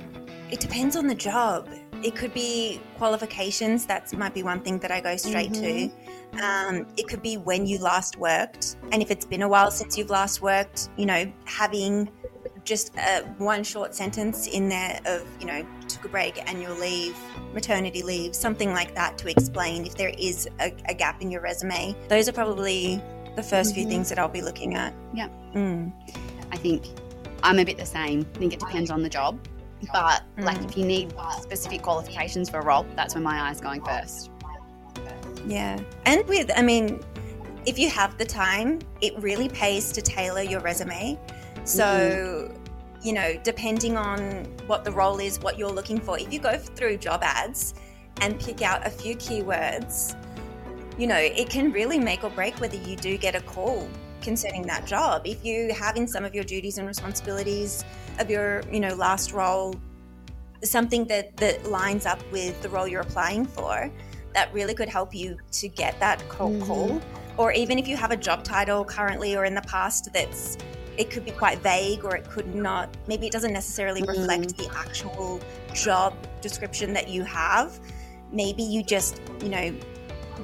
it 0.50 0.60
depends 0.60 0.94
on 0.96 1.06
the 1.06 1.14
job. 1.14 1.68
It 2.02 2.14
could 2.16 2.34
be 2.34 2.80
qualifications. 2.98 3.86
That 3.86 4.12
might 4.16 4.34
be 4.34 4.42
one 4.42 4.60
thing 4.60 4.78
that 4.80 4.90
I 4.90 5.00
go 5.00 5.16
straight 5.16 5.54
to. 5.54 5.90
Um, 6.42 6.86
it 6.96 7.06
could 7.08 7.22
be 7.22 7.36
when 7.36 7.66
you 7.66 7.78
last 7.78 8.18
worked, 8.18 8.76
and 8.90 9.00
if 9.02 9.10
it's 9.10 9.24
been 9.24 9.42
a 9.42 9.48
while 9.48 9.70
since 9.70 9.96
you've 9.96 10.10
last 10.10 10.42
worked, 10.42 10.88
you 10.96 11.06
know, 11.06 11.30
having 11.44 12.10
just 12.64 12.96
uh, 12.98 13.22
one 13.38 13.64
short 13.64 13.94
sentence 13.94 14.46
in 14.46 14.68
there 14.68 15.00
of 15.06 15.26
you 15.40 15.46
know 15.46 15.66
took 15.88 16.04
a 16.04 16.08
break, 16.08 16.48
annual 16.50 16.74
leave, 16.76 17.16
maternity 17.52 18.02
leave, 18.02 18.34
something 18.34 18.72
like 18.72 18.94
that 18.94 19.18
to 19.18 19.28
explain 19.28 19.84
if 19.86 19.94
there 19.96 20.12
is 20.18 20.48
a, 20.60 20.72
a 20.88 20.94
gap 20.94 21.20
in 21.22 21.30
your 21.30 21.40
resume. 21.40 21.94
Those 22.08 22.28
are 22.28 22.32
probably 22.32 23.02
the 23.36 23.42
1st 23.42 23.74
few 23.74 23.86
Mhm. 23.86 23.88
things 23.88 24.08
that 24.10 24.18
I'll 24.18 24.28
be 24.28 24.42
looking 24.42 24.74
at. 24.74 24.92
Yeah. 25.14 25.28
Mm. 25.54 25.92
I 26.52 26.56
think 26.56 26.84
I'm 27.42 27.58
a 27.58 27.64
bit 27.64 27.78
the 27.78 27.86
same. 27.86 28.26
I 28.34 28.38
think 28.38 28.52
it 28.52 28.60
depends 28.60 28.90
on 28.90 29.02
the 29.02 29.08
job. 29.08 29.38
But 29.92 30.22
like 30.38 30.58
Mm. 30.58 30.68
if 30.70 30.76
you 30.76 30.84
need 30.84 31.14
specific 31.40 31.82
qualifications 31.82 32.48
for 32.48 32.58
a 32.60 32.64
role, 32.64 32.86
that's 32.94 33.14
where 33.14 33.22
my 33.24 33.48
eye's 33.48 33.60
going 33.60 33.82
first. 33.84 34.30
Yeah. 35.46 35.78
And 36.06 36.24
with, 36.28 36.50
I 36.56 36.62
mean, 36.62 37.00
if 37.66 37.78
you 37.78 37.88
have 37.90 38.16
the 38.18 38.24
time, 38.24 38.78
it 39.00 39.12
really 39.20 39.48
pays 39.48 39.90
to 39.92 40.02
tailor 40.02 40.42
your 40.42 40.60
resume. 40.60 41.18
So, 41.64 42.52
you 43.02 43.12
know, 43.12 43.34
depending 43.42 43.96
on 43.96 44.44
what 44.66 44.84
the 44.84 44.92
role 44.92 45.18
is, 45.18 45.40
what 45.40 45.58
you're 45.58 45.70
looking 45.70 46.00
for, 46.00 46.18
if 46.18 46.32
you 46.32 46.38
go 46.38 46.56
through 46.56 46.98
job 46.98 47.22
ads 47.22 47.74
and 48.20 48.38
pick 48.38 48.62
out 48.62 48.86
a 48.86 48.90
few 48.90 49.16
keywords, 49.16 50.16
you 50.98 51.06
know, 51.06 51.16
it 51.16 51.48
can 51.48 51.72
really 51.72 51.98
make 51.98 52.22
or 52.22 52.30
break 52.30 52.60
whether 52.60 52.76
you 52.76 52.96
do 52.96 53.16
get 53.16 53.34
a 53.34 53.40
call 53.40 53.88
concerning 54.20 54.62
that 54.62 54.86
job. 54.86 55.22
If 55.26 55.44
you 55.44 55.72
have 55.74 55.96
in 55.96 56.06
some 56.06 56.24
of 56.24 56.34
your 56.34 56.44
duties 56.44 56.78
and 56.78 56.86
responsibilities 56.86 57.84
of 58.18 58.30
your, 58.30 58.62
you 58.70 58.78
know, 58.78 58.94
last 58.94 59.32
role, 59.32 59.74
something 60.62 61.04
that, 61.06 61.36
that 61.38 61.68
lines 61.68 62.06
up 62.06 62.20
with 62.30 62.60
the 62.62 62.68
role 62.68 62.86
you're 62.86 63.00
applying 63.00 63.44
for, 63.44 63.90
that 64.34 64.52
really 64.54 64.74
could 64.74 64.88
help 64.88 65.14
you 65.14 65.36
to 65.50 65.68
get 65.68 65.98
that 65.98 66.22
cold 66.28 66.60
Mhm. 66.60 66.66
call. 66.66 67.00
Or 67.36 67.52
even 67.52 67.78
if 67.78 67.88
you 67.88 67.96
have 67.96 68.12
a 68.12 68.16
job 68.16 68.44
title 68.44 68.84
currently 68.84 69.34
or 69.34 69.44
in 69.44 69.54
the 69.54 69.62
past 69.62 70.10
that's 70.12 70.56
it 70.98 71.10
could 71.10 71.24
be 71.24 71.30
quite 71.30 71.58
vague 71.58 72.04
or 72.04 72.16
it 72.16 72.28
could 72.28 72.54
not 72.54 72.94
maybe 73.06 73.26
it 73.26 73.32
doesn't 73.32 73.52
necessarily 73.52 74.02
reflect 74.02 74.56
the 74.56 74.68
actual 74.76 75.40
job 75.74 76.14
description 76.40 76.92
that 76.92 77.08
you 77.08 77.22
have. 77.24 77.80
Maybe 78.30 78.62
you 78.62 78.82
just, 78.82 79.20
you 79.42 79.48
know, 79.48 79.74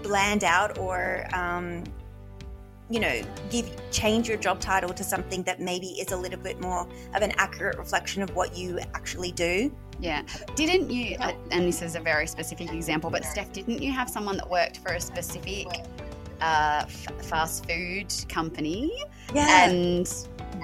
bland 0.03 0.45
out 0.45 0.79
or 0.79 1.27
um, 1.35 1.85
you 2.91 3.01
know, 3.01 3.21
give 3.51 3.71
change 3.91 4.29
your 4.29 4.39
job 4.39 4.61
title 4.61 4.91
to 4.91 5.05
something 5.05 5.43
that 5.43 5.61
maybe 5.61 5.89
is 5.89 6.13
a 6.13 6.17
little 6.17 6.41
bit 6.41 6.61
more 6.61 6.89
of 7.15 7.23
an 7.23 7.33
accurate 7.37 7.77
reflection 7.77 8.23
of 8.23 8.35
what 8.35 8.57
you 8.57 8.79
actually 8.95 9.33
do. 9.33 9.71
Yeah. 10.01 10.23
Didn't 10.55 10.91
you, 10.91 11.17
uh, 11.21 11.33
and 11.51 11.67
this 11.67 11.83
is 11.83 11.97
a 11.97 12.01
very 12.01 12.27
specific 12.27 12.73
example, 12.73 13.11
but 13.11 13.25
Steph, 13.25 13.53
didn't 13.53 13.83
you 13.83 13.93
have 13.93 14.09
someone 14.09 14.37
that 14.37 14.49
worked 14.49 14.79
for 14.79 14.93
a 14.93 15.01
specific 15.01 15.67
uh, 16.41 16.83
f- 16.87 17.07
fast 17.25 17.67
food 17.69 18.13
company 18.29 18.93
Yeah. 19.35 19.69
and 19.69 20.09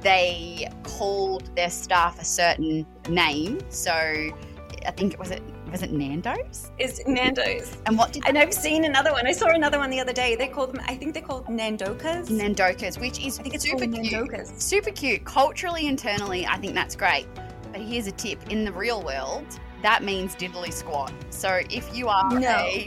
they 0.02 0.68
called 0.82 1.54
their 1.56 1.70
staff 1.70 2.20
a 2.20 2.24
certain 2.24 2.86
name? 3.08 3.60
So 3.70 3.92
I 3.92 4.90
think 4.96 5.12
it 5.14 5.18
was 5.18 5.30
it 5.30 5.42
was 5.70 5.82
it 5.82 5.90
Nando's? 5.92 6.70
is 6.78 7.00
Nando's. 7.06 7.76
And 7.86 7.98
what 7.98 8.12
did 8.12 8.22
And 8.26 8.38
I've 8.38 8.54
seen 8.54 8.84
another 8.84 9.10
one. 9.12 9.26
I 9.26 9.32
saw 9.32 9.48
another 9.48 9.78
one 9.78 9.90
the 9.90 9.98
other 9.98 10.12
day. 10.12 10.36
They 10.36 10.46
call 10.46 10.68
them, 10.68 10.80
I 10.86 10.94
think 10.94 11.14
they're 11.14 11.22
called 11.22 11.46
Nandocas. 11.46 12.28
Nandocas, 12.28 13.00
which 13.00 13.18
is 13.24 13.40
I 13.40 13.42
think 13.42 13.54
it's 13.56 13.64
super 13.64 13.86
cute. 13.86 13.96
Nandocas. 14.12 14.60
Super 14.60 14.90
cute. 14.92 15.24
Culturally, 15.24 15.88
internally, 15.88 16.46
I 16.46 16.58
think 16.58 16.74
that's 16.74 16.94
great. 16.94 17.26
But 17.72 17.80
here's 17.80 18.06
a 18.06 18.12
tip: 18.12 18.38
in 18.50 18.64
the 18.64 18.70
real 18.72 19.02
world, 19.02 19.46
that 19.82 20.04
means 20.04 20.36
diddly 20.36 20.72
squat. 20.72 21.12
So 21.30 21.60
if 21.70 21.96
you 21.96 22.06
are 22.08 22.30
No. 22.38 22.48
a, 22.48 22.86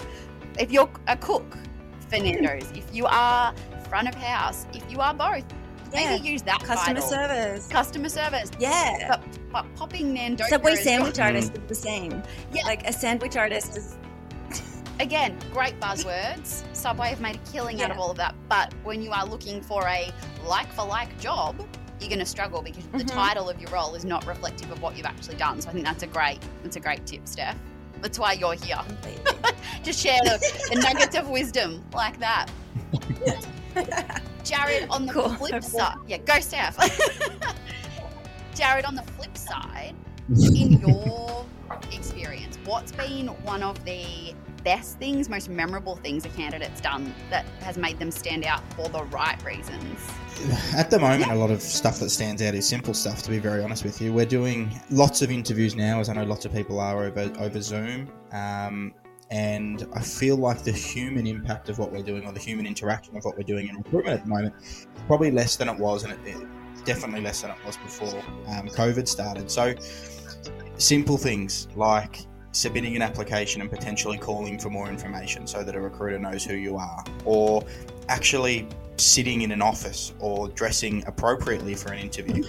if 0.58 0.72
you're 0.72 0.90
a 1.08 1.18
cook 1.18 1.58
for 2.10 2.18
Nando's, 2.18 2.70
if 2.76 2.86
you 2.94 3.06
are 3.06 3.54
front 3.90 4.08
of 4.08 4.16
house, 4.16 4.66
if 4.74 4.84
you 4.92 5.00
are 5.00 5.14
both, 5.14 5.44
Yeah. 5.94 6.12
maybe 6.18 6.28
use 6.28 6.42
that 6.44 6.60
Customer 6.62 7.00
title. 7.00 7.10
service. 7.10 7.68
Customer 7.68 8.10
service. 8.10 8.52
Yeah. 8.60 9.08
But, 9.10 9.24
but 9.52 9.76
popping 9.76 10.14
Nandoca 10.16 10.48
Subway 10.50 10.76
sandwich 10.76 11.20
artist 11.20 11.54
is 11.54 11.62
the 11.68 11.76
same. 11.76 12.22
Yeah. 12.54 12.66
Like 12.66 12.88
a 12.88 12.92
sandwich 12.94 13.38
artist 13.38 13.78
is 13.78 13.96
again, 15.00 15.38
great 15.54 15.80
buzzwords. 15.80 16.64
Subway 16.76 17.10
have 17.10 17.22
made 17.22 17.36
a 17.38 17.52
killing 17.52 17.82
out 17.82 17.92
of 17.92 17.98
all 18.00 18.12
of 18.12 18.18
that. 18.18 18.36
But 18.50 18.74
when 18.84 19.02
you 19.02 19.12
are 19.12 19.26
looking 19.26 19.62
for 19.62 19.88
a 19.88 20.12
like 20.46 20.72
for 20.74 20.86
like 20.86 21.18
job, 21.20 21.56
you're 22.00 22.10
going 22.10 22.20
to 22.20 22.26
struggle 22.26 22.62
because 22.62 22.86
the 22.88 23.00
Mhm. 23.00 23.08
title 23.12 23.50
of 23.50 23.60
your 23.62 23.72
role 23.72 23.96
is 23.96 24.06
not 24.06 24.26
reflective 24.28 24.70
of 24.72 24.82
what 24.82 24.96
you've 24.98 25.06
actually 25.06 25.36
done. 25.36 25.62
So 25.62 25.70
I 25.70 25.74
think 25.74 25.86
that's 25.86 26.04
a 26.04 26.08
great, 26.08 26.40
that's 26.64 26.76
a 26.76 26.80
great 26.80 27.06
tip, 27.08 27.28
Steph. 27.28 27.56
That's 28.02 28.20
why 28.20 28.34
you're 28.34 28.54
here. 28.54 28.80
Just 29.84 30.00
share 30.02 30.20
the, 30.24 30.40
the 30.74 30.80
nuggets 30.82 31.16
of 31.16 31.30
wisdom 31.30 31.84
like 31.94 32.20
that. 32.20 32.48
Jared, 34.44 34.90
on 34.90 35.06
the 35.06 35.14
Cool. 35.14 35.30
flip 35.36 35.64
side, 35.64 35.98
yeah, 36.08 36.18
go 36.18 36.40
Steph. 36.40 36.78
Jared, 38.56 38.86
on 38.86 38.96
the 38.96 39.04
flip 39.04 39.38
side, 39.38 39.94
in 40.30 40.80
your 40.80 41.46
experience, 41.92 42.58
what's 42.66 42.92
been 42.92 43.28
one 43.44 43.64
of 43.64 43.84
the 43.86 44.34
best 44.64 44.98
things, 45.00 45.30
most 45.30 45.50
memorable 45.50 45.96
things 45.96 46.26
a 46.26 46.30
candidate's 46.30 46.82
done 46.82 47.14
that 47.30 47.46
has 47.62 47.78
made 47.78 47.98
them 48.00 48.12
stand 48.12 48.44
out 48.44 48.62
for 48.74 48.90
the 48.90 49.04
right 49.06 49.42
reasons? 49.46 50.00
At 50.76 50.92
the 50.92 51.00
moment, 51.00 51.32
a 51.32 51.36
lot 51.36 51.52
of 51.52 51.62
stuff 51.62 52.00
that 52.00 52.10
stands 52.10 52.42
out 52.42 52.54
is 52.54 52.68
simple 52.68 52.94
stuff. 52.94 53.24
To 53.24 53.30
be 53.30 53.40
very 53.40 53.64
honest 53.64 53.84
with 53.84 54.02
you, 54.02 54.14
we're 54.14 54.26
doing 54.26 54.70
lots 54.90 55.22
of 55.22 55.32
interviews 55.32 55.76
now, 55.76 56.00
as 56.00 56.10
I 56.10 56.14
know 56.14 56.26
lots 56.26 56.46
of 56.46 56.54
people 56.54 56.80
are 56.80 57.06
over 57.06 57.32
over 57.40 57.62
Zoom, 57.62 58.12
um, 58.34 58.94
and 59.32 59.88
I 59.94 60.02
feel 60.02 60.36
like 60.36 60.64
the 60.64 60.72
human 60.72 61.26
impact 61.26 61.70
of 61.70 61.80
what 61.80 61.92
we're 61.92 62.04
doing, 62.04 62.26
or 62.26 62.34
the 62.34 62.40
human 62.40 62.68
interaction 62.68 63.16
of 63.18 63.26
what 63.26 63.38
we're 63.38 63.44
doing 63.44 63.68
in 63.68 63.78
recruitment 63.78 64.20
at 64.20 64.24
the 64.26 64.30
moment, 64.30 64.56
is 64.62 64.88
probably 65.08 65.32
less 65.32 65.56
than 65.56 65.70
it 65.70 65.80
was, 65.80 66.04
and 66.04 66.14
it, 66.14 66.20
it's 66.26 66.82
definitely 66.84 67.22
less 67.22 67.42
than 67.42 67.52
it 67.52 67.58
was 67.66 67.78
before 67.78 68.20
um, 68.50 68.68
COVID 68.68 69.08
started. 69.08 69.50
So, 69.50 69.74
simple 70.78 71.18
things 71.18 71.68
like 71.76 72.26
submitting 72.52 72.96
an 72.96 73.02
application 73.02 73.62
and 73.62 73.70
potentially 73.70 74.18
calling 74.18 74.58
for 74.58 74.70
more 74.70 74.90
information 74.90 75.46
so 75.46 75.64
that 75.64 75.76
a 75.76 75.80
recruiter 75.80 76.18
knows 76.20 76.44
who 76.44 76.56
you 76.56 76.78
are, 76.78 77.04
or 77.26 77.64
actually 78.10 78.68
sitting 78.98 79.42
in 79.42 79.52
an 79.52 79.62
office 79.62 80.14
or 80.20 80.48
dressing 80.50 81.04
appropriately 81.08 81.76
for 81.76 81.92
an 81.94 82.00
interview. 82.00 82.44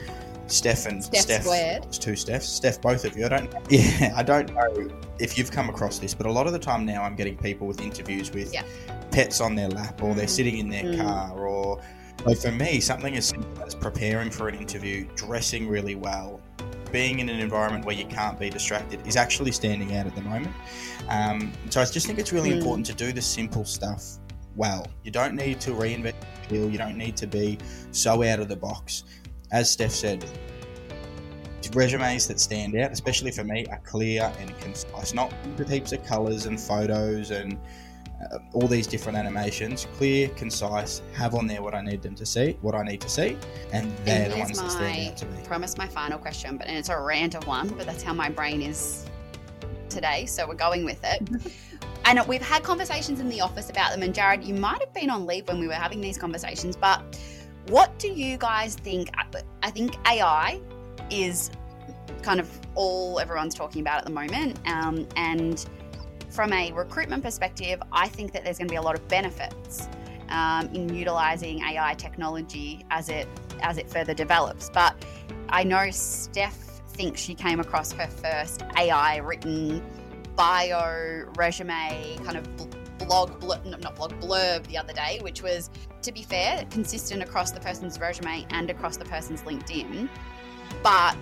Steph 0.46 0.86
and 0.86 1.04
Steph 1.04 1.20
Steph, 1.20 1.42
squared. 1.42 1.84
it's 1.84 1.98
two 1.98 2.12
Stephs, 2.12 2.44
Steph, 2.44 2.80
both 2.80 3.04
of 3.04 3.14
you. 3.18 3.26
I 3.26 3.28
don't, 3.28 3.52
yeah, 3.68 4.14
I 4.16 4.22
don't 4.22 4.54
know 4.54 4.88
if 5.18 5.36
you've 5.36 5.50
come 5.50 5.68
across 5.68 5.98
this, 5.98 6.14
but 6.14 6.24
a 6.24 6.32
lot 6.32 6.46
of 6.46 6.54
the 6.54 6.58
time 6.58 6.86
now 6.86 7.02
I'm 7.02 7.14
getting 7.16 7.36
people 7.36 7.66
with 7.66 7.82
interviews 7.82 8.30
with 8.32 8.54
Yeah. 8.54 8.62
pets 9.10 9.42
on 9.42 9.54
their 9.54 9.68
lap, 9.68 10.02
or 10.02 10.14
they're 10.14 10.26
sitting 10.26 10.56
in 10.56 10.70
their 10.70 10.84
Mm. 10.84 11.02
car, 11.04 11.38
or 11.38 11.82
like 12.24 12.38
for 12.38 12.50
me, 12.50 12.80
something 12.80 13.14
as 13.14 13.26
simple 13.26 13.62
as 13.62 13.74
preparing 13.74 14.30
for 14.30 14.48
an 14.48 14.54
interview, 14.54 15.06
dressing 15.16 15.68
really 15.68 15.96
well, 15.96 16.40
being 16.92 17.18
in 17.20 17.28
an 17.28 17.40
environment 17.40 17.84
where 17.84 17.94
you 17.94 18.06
can't 18.06 18.38
be 18.38 18.50
distracted 18.50 19.06
is 19.06 19.16
actually 19.16 19.52
standing 19.52 19.96
out 19.96 20.06
at 20.06 20.14
the 20.14 20.22
moment. 20.22 20.54
Um, 21.08 21.52
so 21.70 21.80
I 21.80 21.84
just 21.84 22.06
think 22.06 22.18
it's 22.18 22.32
really 22.32 22.50
Mm. 22.50 22.58
important 22.58 22.86
to 22.86 22.94
do 22.94 23.12
the 23.12 23.22
simple 23.22 23.64
stuff 23.64 24.02
well. 24.56 24.86
You 25.04 25.10
don't 25.10 25.34
need 25.34 25.60
to 25.60 25.70
reinvent 25.70 26.14
the 26.48 26.54
wheel. 26.54 26.70
You 26.70 26.78
don't 26.78 26.96
need 26.96 27.16
to 27.18 27.26
be 27.26 27.58
so 27.92 28.22
out 28.22 28.40
of 28.40 28.48
the 28.48 28.56
box. 28.56 29.04
As 29.50 29.70
Steph 29.70 29.92
said, 29.92 30.24
resumes 31.74 32.26
that 32.26 32.40
stand 32.40 32.76
out, 32.76 32.92
especially 32.92 33.30
for 33.30 33.44
me, 33.44 33.66
are 33.66 33.80
clear 33.84 34.32
and 34.40 34.58
concise. 34.60 35.12
Not 35.14 35.32
with 35.58 35.70
heaps 35.70 35.92
of 35.92 36.04
colours 36.04 36.46
and 36.46 36.60
photos 36.60 37.30
and 37.30 37.58
uh, 38.20 38.38
all 38.52 38.66
these 38.66 38.86
different 38.86 39.16
animations. 39.16 39.86
Clear, 39.96 40.28
concise, 40.30 41.02
have 41.14 41.34
on 41.34 41.46
there 41.46 41.62
what 41.62 41.74
I 41.74 41.82
need 41.82 42.02
them 42.02 42.14
to 42.16 42.26
see, 42.26 42.56
what 42.62 42.74
I 42.74 42.82
need 42.82 43.00
to 43.02 43.08
see, 43.08 43.36
and 43.72 43.96
they're 44.04 44.24
And 44.24 44.32
the 44.32 44.38
ones 44.38 44.60
that 44.60 44.70
stand 44.70 45.10
out 45.10 45.16
to 45.18 45.26
me. 45.26 45.42
promise 45.44 45.76
my 45.78 45.86
final 45.86 46.18
question, 46.18 46.56
but 46.56 46.66
and 46.66 46.76
it's 46.76 46.88
a 46.88 46.98
rant 47.00 47.34
of 47.34 47.46
one, 47.46 47.68
but 47.68 47.86
that's 47.86 48.02
how 48.02 48.12
my 48.12 48.28
brain 48.28 48.60
is 48.62 49.04
today, 49.88 50.26
so 50.26 50.46
we're 50.46 50.54
going 50.54 50.84
with 50.84 51.00
it. 51.04 51.28
and 52.04 52.20
we've 52.26 52.42
had 52.42 52.62
conversations 52.62 53.20
in 53.20 53.28
the 53.28 53.40
office 53.40 53.70
about 53.70 53.92
them, 53.92 54.02
and 54.02 54.14
Jared, 54.14 54.44
you 54.44 54.54
might 54.54 54.80
have 54.80 54.92
been 54.92 55.10
on 55.10 55.26
leave 55.26 55.46
when 55.48 55.60
we 55.60 55.66
were 55.68 55.74
having 55.74 56.00
these 56.00 56.18
conversations, 56.18 56.76
but 56.76 57.00
what 57.68 57.96
do 57.98 58.08
you 58.08 58.36
guys 58.36 58.74
think? 58.74 59.10
I- 59.16 59.42
I 59.62 59.70
think 59.70 59.94
AI 60.08 60.60
is 61.10 61.50
kind 62.22 62.40
of 62.40 62.50
all 62.74 63.20
everyone's 63.20 63.54
talking 63.54 63.80
about 63.80 63.98
at 63.98 64.04
the 64.04 64.10
moment, 64.10 64.58
um, 64.66 65.06
and 65.16 65.64
from 66.38 66.52
a 66.52 66.70
recruitment 66.70 67.20
perspective, 67.20 67.82
I 67.90 68.06
think 68.06 68.30
that 68.30 68.44
there's 68.44 68.58
going 68.58 68.68
to 68.68 68.72
be 68.72 68.76
a 68.76 68.80
lot 68.80 68.94
of 68.94 69.08
benefits 69.08 69.88
um, 70.28 70.68
in 70.72 70.94
utilizing 70.94 71.64
AI 71.64 71.94
technology 71.94 72.86
as 72.92 73.08
it 73.08 73.26
as 73.60 73.76
it 73.76 73.90
further 73.90 74.14
develops. 74.14 74.70
But 74.70 75.04
I 75.48 75.64
know 75.64 75.90
Steph 75.90 76.56
thinks 76.90 77.20
she 77.20 77.34
came 77.34 77.58
across 77.58 77.90
her 77.90 78.06
first 78.06 78.62
AI 78.76 79.16
written 79.16 79.82
bio 80.36 81.24
resume 81.36 82.18
kind 82.22 82.36
of 82.36 82.56
blog, 82.98 83.40
bl- 83.40 83.54
not 83.64 83.96
blog, 83.96 84.12
blurb 84.20 84.64
the 84.68 84.78
other 84.78 84.92
day, 84.92 85.18
which 85.22 85.42
was, 85.42 85.70
to 86.02 86.12
be 86.12 86.22
fair, 86.22 86.64
consistent 86.70 87.20
across 87.20 87.50
the 87.50 87.58
person's 87.58 87.98
resume 87.98 88.46
and 88.50 88.70
across 88.70 88.96
the 88.96 89.06
person's 89.06 89.42
LinkedIn. 89.42 90.08
But 90.84 91.16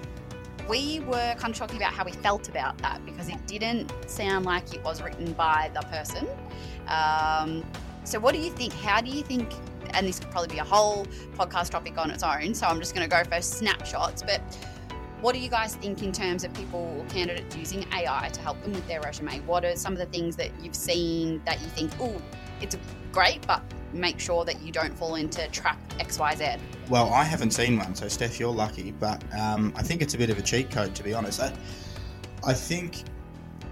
we 0.68 1.00
were 1.00 1.34
kind 1.38 1.52
of 1.52 1.56
talking 1.56 1.76
about 1.76 1.92
how 1.92 2.04
we 2.04 2.12
felt 2.12 2.48
about 2.48 2.78
that 2.78 3.04
because 3.04 3.28
it 3.28 3.46
didn't 3.46 3.92
sound 4.06 4.44
like 4.44 4.74
it 4.74 4.82
was 4.82 5.02
written 5.02 5.32
by 5.32 5.70
the 5.74 5.80
person. 5.82 6.26
Um, 6.88 7.64
so, 8.04 8.20
what 8.20 8.34
do 8.34 8.40
you 8.40 8.50
think? 8.50 8.72
How 8.72 9.00
do 9.00 9.10
you 9.10 9.22
think? 9.22 9.52
And 9.90 10.06
this 10.06 10.18
could 10.18 10.30
probably 10.30 10.48
be 10.48 10.58
a 10.58 10.64
whole 10.64 11.06
podcast 11.36 11.70
topic 11.70 11.96
on 11.98 12.10
its 12.10 12.22
own. 12.22 12.54
So, 12.54 12.66
I'm 12.66 12.78
just 12.78 12.94
going 12.94 13.08
to 13.08 13.16
go 13.16 13.22
for 13.24 13.40
snapshots. 13.40 14.22
But 14.22 14.40
what 15.20 15.34
do 15.34 15.40
you 15.40 15.48
guys 15.48 15.74
think 15.76 16.02
in 16.02 16.12
terms 16.12 16.44
of 16.44 16.52
people, 16.54 17.04
candidates 17.08 17.56
using 17.56 17.86
AI 17.92 18.28
to 18.32 18.40
help 18.40 18.60
them 18.62 18.72
with 18.72 18.86
their 18.86 19.00
resume? 19.00 19.40
What 19.40 19.64
are 19.64 19.74
some 19.76 19.92
of 19.92 19.98
the 19.98 20.06
things 20.06 20.36
that 20.36 20.50
you've 20.62 20.76
seen 20.76 21.40
that 21.44 21.60
you 21.60 21.68
think, 21.68 21.92
oh, 22.00 22.20
it's 22.60 22.76
great, 23.12 23.46
but 23.46 23.62
make 23.92 24.18
sure 24.20 24.44
that 24.44 24.60
you 24.62 24.72
don't 24.72 24.96
fall 24.96 25.14
into 25.14 25.46
trap 25.48 25.78
XYZ? 25.98 26.58
Well, 26.88 27.12
I 27.12 27.24
haven't 27.24 27.52
seen 27.52 27.78
one, 27.78 27.94
so 27.94 28.08
Steph, 28.08 28.38
you're 28.38 28.52
lucky. 28.52 28.92
But 28.92 29.22
um, 29.38 29.72
I 29.76 29.82
think 29.82 30.02
it's 30.02 30.14
a 30.14 30.18
bit 30.18 30.30
of 30.30 30.38
a 30.38 30.42
cheat 30.42 30.70
code, 30.70 30.94
to 30.94 31.02
be 31.02 31.14
honest. 31.14 31.40
I, 31.40 31.52
I 32.46 32.52
think 32.52 33.04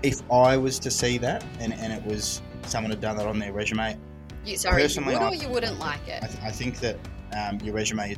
if 0.03 0.23
I 0.31 0.57
was 0.57 0.79
to 0.81 0.91
see 0.91 1.19
that 1.19 1.45
and, 1.61 1.73
and 1.75 1.93
it 1.93 2.05
was 2.05 2.43
someone 2.63 2.91
had 2.91 3.01
done 3.01 3.17
that 3.17 3.27
on 3.27 3.39
their 3.39 3.53
resume, 3.53 3.99
You, 4.45 4.57
sorry, 4.57 4.83
Personally, 4.83 5.15
you 5.15 5.21
would 5.21 5.27
I- 5.27 5.31
or 5.31 5.35
you 5.35 5.49
wouldn't 5.49 5.79
like 5.79 6.07
it? 6.09 6.23
I, 6.23 6.27
th- 6.27 6.43
I 6.43 6.51
think 6.51 6.79
that 6.81 6.97
um, 7.37 7.59
your 7.61 7.75
resume, 7.75 8.17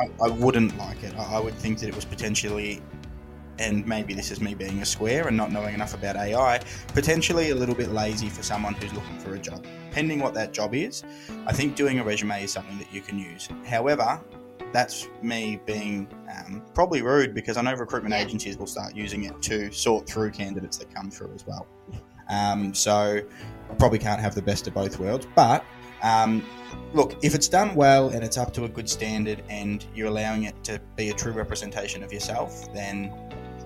I, 0.00 0.24
I 0.24 0.28
wouldn't 0.28 0.76
like 0.78 1.02
it. 1.02 1.14
I, 1.16 1.34
I 1.36 1.40
would 1.40 1.54
think 1.54 1.78
that 1.80 1.88
it 1.88 1.94
was 1.94 2.04
potentially, 2.04 2.80
and 3.58 3.86
maybe 3.86 4.14
this 4.14 4.30
is 4.30 4.40
me 4.40 4.54
being 4.54 4.80
a 4.80 4.84
square 4.86 5.28
and 5.28 5.36
not 5.36 5.52
knowing 5.52 5.74
enough 5.74 5.94
about 5.94 6.16
AI, 6.16 6.60
potentially 6.88 7.50
a 7.50 7.54
little 7.54 7.74
bit 7.74 7.90
lazy 7.90 8.28
for 8.28 8.42
someone 8.42 8.74
who's 8.74 8.92
looking 8.92 9.18
for 9.18 9.34
a 9.34 9.38
job. 9.38 9.64
Pending 9.90 10.20
what 10.20 10.34
that 10.34 10.52
job 10.52 10.74
is, 10.74 11.02
I 11.46 11.52
think 11.52 11.76
doing 11.76 11.98
a 11.98 12.04
resume 12.04 12.44
is 12.44 12.52
something 12.52 12.78
that 12.78 12.92
you 12.92 13.00
can 13.00 13.18
use. 13.18 13.48
However, 13.66 14.20
that's 14.72 15.08
me 15.22 15.60
being 15.66 16.08
um, 16.34 16.62
probably 16.74 17.02
rude 17.02 17.34
because 17.34 17.56
I 17.56 17.62
know 17.62 17.74
recruitment 17.74 18.14
Yeah. 18.14 18.22
agencies 18.22 18.56
will 18.56 18.66
start 18.66 18.94
using 18.94 19.24
it 19.24 19.40
to 19.42 19.70
sort 19.70 20.06
through 20.06 20.30
candidates 20.30 20.78
that 20.78 20.92
come 20.94 21.10
through 21.10 21.32
as 21.34 21.46
well. 21.46 21.66
Um, 22.30 22.72
so 22.72 23.20
I 23.70 23.74
probably 23.74 23.98
can't 23.98 24.20
have 24.20 24.34
the 24.34 24.40
best 24.42 24.66
of 24.66 24.72
both 24.74 24.98
worlds, 24.98 25.26
but 25.34 25.64
um, 26.02 26.44
look, 26.94 27.16
if 27.22 27.34
it's 27.34 27.48
done 27.48 27.74
well 27.74 28.08
and 28.08 28.24
it's 28.24 28.38
up 28.38 28.52
to 28.54 28.64
a 28.64 28.68
good 28.68 28.88
standard 28.88 29.42
and 29.48 29.84
you're 29.94 30.08
allowing 30.08 30.44
it 30.44 30.64
to 30.64 30.80
be 30.96 31.10
a 31.10 31.12
true 31.12 31.32
representation 31.32 32.02
of 32.02 32.12
yourself, 32.12 32.72
then 32.72 33.12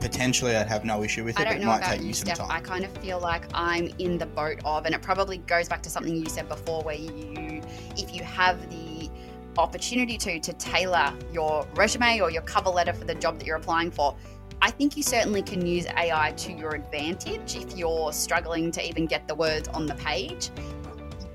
potentially 0.09 0.55
I'd 0.57 0.69
have 0.69 0.85
no 0.85 1.03
issue 1.03 1.25
with 1.25 1.39
it. 1.39 1.41
I 1.41 1.45
don't 1.45 1.57
it 1.57 1.61
know 1.61 1.67
might 1.67 1.79
about 1.79 1.91
take 1.91 2.03
you, 2.03 2.09
you 2.09 2.15
some 2.15 2.35
Steph. 2.35 2.49
I 2.49 2.61
kind 2.61 2.85
of 2.85 2.97
feel 2.99 3.19
like 3.19 3.45
I'm 3.53 3.89
in 3.99 4.19
the 4.19 4.27
boat 4.27 4.61
of, 4.65 4.87
and 4.87 4.95
it 4.95 5.03
probably 5.03 5.39
goes 5.39 5.69
back 5.69 5.83
to 5.83 5.91
something 5.91 6.15
you 6.15 6.29
said 6.29 6.49
before, 6.49 6.83
where 6.83 6.95
you, 6.97 7.61
if 7.97 8.15
you 8.15 8.23
have 8.23 8.71
the 8.71 9.11
opportunity 9.59 10.19
to 10.19 10.39
to 10.39 10.53
tailor 10.53 11.13
your 11.33 11.67
resume 11.75 12.21
or 12.21 12.31
your 12.31 12.43
cover 12.43 12.71
letter 12.71 12.93
for 12.93 13.05
the 13.05 13.15
job 13.15 13.39
that 13.39 13.47
you're 13.47 13.57
applying 13.57 13.91
for, 13.91 14.15
I 14.63 14.71
think 14.71 14.97
you 14.97 15.03
certainly 15.03 15.43
can 15.43 15.67
use 15.67 15.87
AI 15.87 16.33
to 16.37 16.53
your 16.53 16.75
advantage 16.75 17.57
if 17.57 17.77
you're 17.77 18.13
struggling 18.13 18.71
to 18.73 18.87
even 18.87 19.07
get 19.07 19.27
the 19.27 19.35
words 19.35 19.69
on 19.69 19.87
the 19.87 19.95
page. 19.97 20.51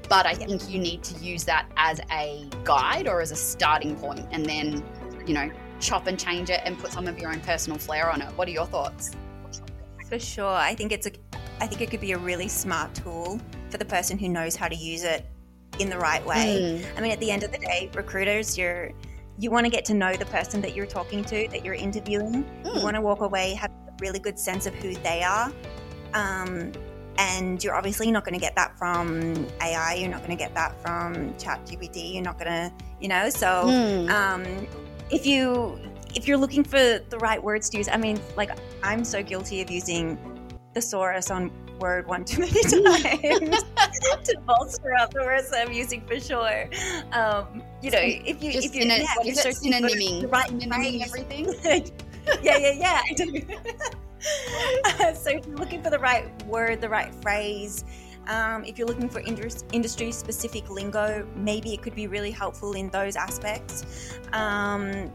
But 0.07 0.25
I 0.25 0.33
think 0.33 0.69
you 0.69 0.79
need 0.79 1.03
to 1.03 1.23
use 1.23 1.43
that 1.45 1.71
as 1.77 1.99
a 2.11 2.47
guide 2.63 3.07
or 3.07 3.21
as 3.21 3.31
a 3.31 3.35
starting 3.35 3.95
point, 3.95 4.25
and 4.31 4.45
then, 4.45 4.83
you 5.25 5.33
know, 5.33 5.51
chop 5.81 6.07
and 6.07 6.19
change 6.19 6.49
it 6.49 6.61
and 6.65 6.77
put 6.79 6.91
some 6.91 7.07
of 7.07 7.17
your 7.19 7.31
own 7.31 7.39
personal 7.41 7.77
flair 7.77 8.09
on 8.09 8.21
it. 8.21 8.27
What 8.37 8.47
are 8.47 8.51
your 8.51 8.65
thoughts? 8.67 9.11
For 10.07 10.19
sure. 10.19 10.47
I 10.47 10.75
think 10.75 10.91
it's 10.91 11.07
a 11.07 11.11
I 11.59 11.67
think 11.67 11.81
it 11.81 11.91
could 11.91 12.01
be 12.01 12.13
a 12.13 12.17
really 12.17 12.47
smart 12.47 12.93
tool 12.95 13.39
for 13.69 13.77
the 13.77 13.85
person 13.85 14.17
who 14.17 14.27
knows 14.29 14.55
how 14.55 14.67
to 14.67 14.75
use 14.75 15.03
it 15.03 15.25
in 15.79 15.89
the 15.89 15.97
right 15.97 16.25
way. 16.25 16.81
Mm. 16.83 16.97
I 16.97 17.01
mean, 17.01 17.11
at 17.11 17.19
the 17.19 17.29
end 17.31 17.43
of 17.43 17.51
the 17.51 17.59
day, 17.59 17.89
recruiters, 17.93 18.57
you're 18.57 18.91
you 19.37 19.49
want 19.49 19.65
to 19.65 19.71
get 19.71 19.85
to 19.85 19.93
know 19.93 20.15
the 20.15 20.25
person 20.25 20.61
that 20.61 20.75
you're 20.75 20.85
talking 20.85 21.23
to, 21.25 21.47
that 21.49 21.63
you're 21.65 21.73
interviewing. 21.75 22.45
You 22.65 22.71
Mm. 22.71 22.83
want 22.83 22.95
to 22.95 23.01
walk 23.01 23.21
away 23.21 23.53
have 23.55 23.71
a 23.71 23.93
really 23.99 24.19
good 24.19 24.37
sense 24.39 24.65
of 24.65 24.73
who 24.75 24.93
they 24.95 25.23
are. 25.23 25.51
Um, 26.13 26.71
and 27.17 27.63
you're 27.63 27.75
obviously 27.75 28.11
not 28.11 28.23
going 28.25 28.33
to 28.33 28.39
get 28.39 28.55
that 28.55 28.77
from 28.77 29.47
AI. 29.61 29.95
You're 29.95 30.09
not 30.09 30.19
going 30.19 30.31
to 30.37 30.41
get 30.43 30.53
that 30.55 30.79
from 30.81 31.33
ChatGPT. 31.35 32.13
You're 32.13 32.23
not 32.23 32.37
going 32.39 32.49
to, 32.51 32.71
you 32.99 33.07
know. 33.07 33.29
So, 33.29 33.47
Mm. 33.65 34.09
um, 34.09 34.67
if 35.11 35.25
you 35.25 35.79
if 36.15 36.27
you're 36.27 36.37
looking 36.37 36.63
for 36.63 36.77
the 36.77 37.17
right 37.19 37.41
words 37.41 37.69
to 37.69 37.77
use, 37.77 37.87
I 37.87 37.97
mean, 37.97 38.19
like 38.35 38.51
I'm 38.83 39.03
so 39.03 39.23
guilty 39.23 39.61
of 39.61 39.71
using 39.71 40.17
thesaurus 40.73 41.31
on 41.31 41.51
Word 41.79 42.05
one 42.05 42.23
too 42.23 42.41
many 42.41 42.51
times 42.61 43.63
to 44.23 44.39
bolster 44.45 44.93
up 44.93 45.11
the 45.13 45.21
words 45.21 45.49
that 45.49 45.67
I'm 45.67 45.73
using 45.73 46.05
for 46.05 46.19
sure. 46.19 46.69
Um, 47.11 47.63
you 47.81 47.89
know, 47.89 47.99
if 47.99 48.43
you 48.43 48.51
Just 48.53 48.67
if 48.67 48.75
you're, 48.75 48.85
yeah, 48.85 49.05
what 49.15 49.25
if 49.25 49.37
is 49.37 49.43
you're 49.43 49.53
searching 49.53 49.73
for 49.73 49.89
synonyming, 49.89 50.21
the 50.21 50.27
right 50.27 50.49
synonyming 50.49 51.05
everything. 51.05 51.45
yeah, 52.43 52.57
yeah, 52.57 52.71
yeah. 52.71 53.01
I 53.09 53.13
do. 53.13 53.41
Uh, 54.85 55.13
so 55.15 55.31
if 55.31 55.47
you're 55.47 55.57
looking 55.57 55.81
for 55.81 55.89
the 55.89 55.97
right 55.97 56.45
word, 56.45 56.81
the 56.81 56.89
right 56.89 57.13
phrase, 57.23 57.83
um, 58.27 58.63
if 58.65 58.77
you're 58.77 58.87
looking 58.87 59.09
for 59.09 59.21
industry 59.21 60.11
specific 60.11 60.69
lingo, 60.69 61.27
maybe 61.35 61.73
it 61.73 61.81
could 61.81 61.95
be 61.95 62.07
really 62.07 62.31
helpful 62.31 62.73
in 62.73 62.89
those 62.89 63.15
aspects. 63.15 64.19
Um, 64.33 65.11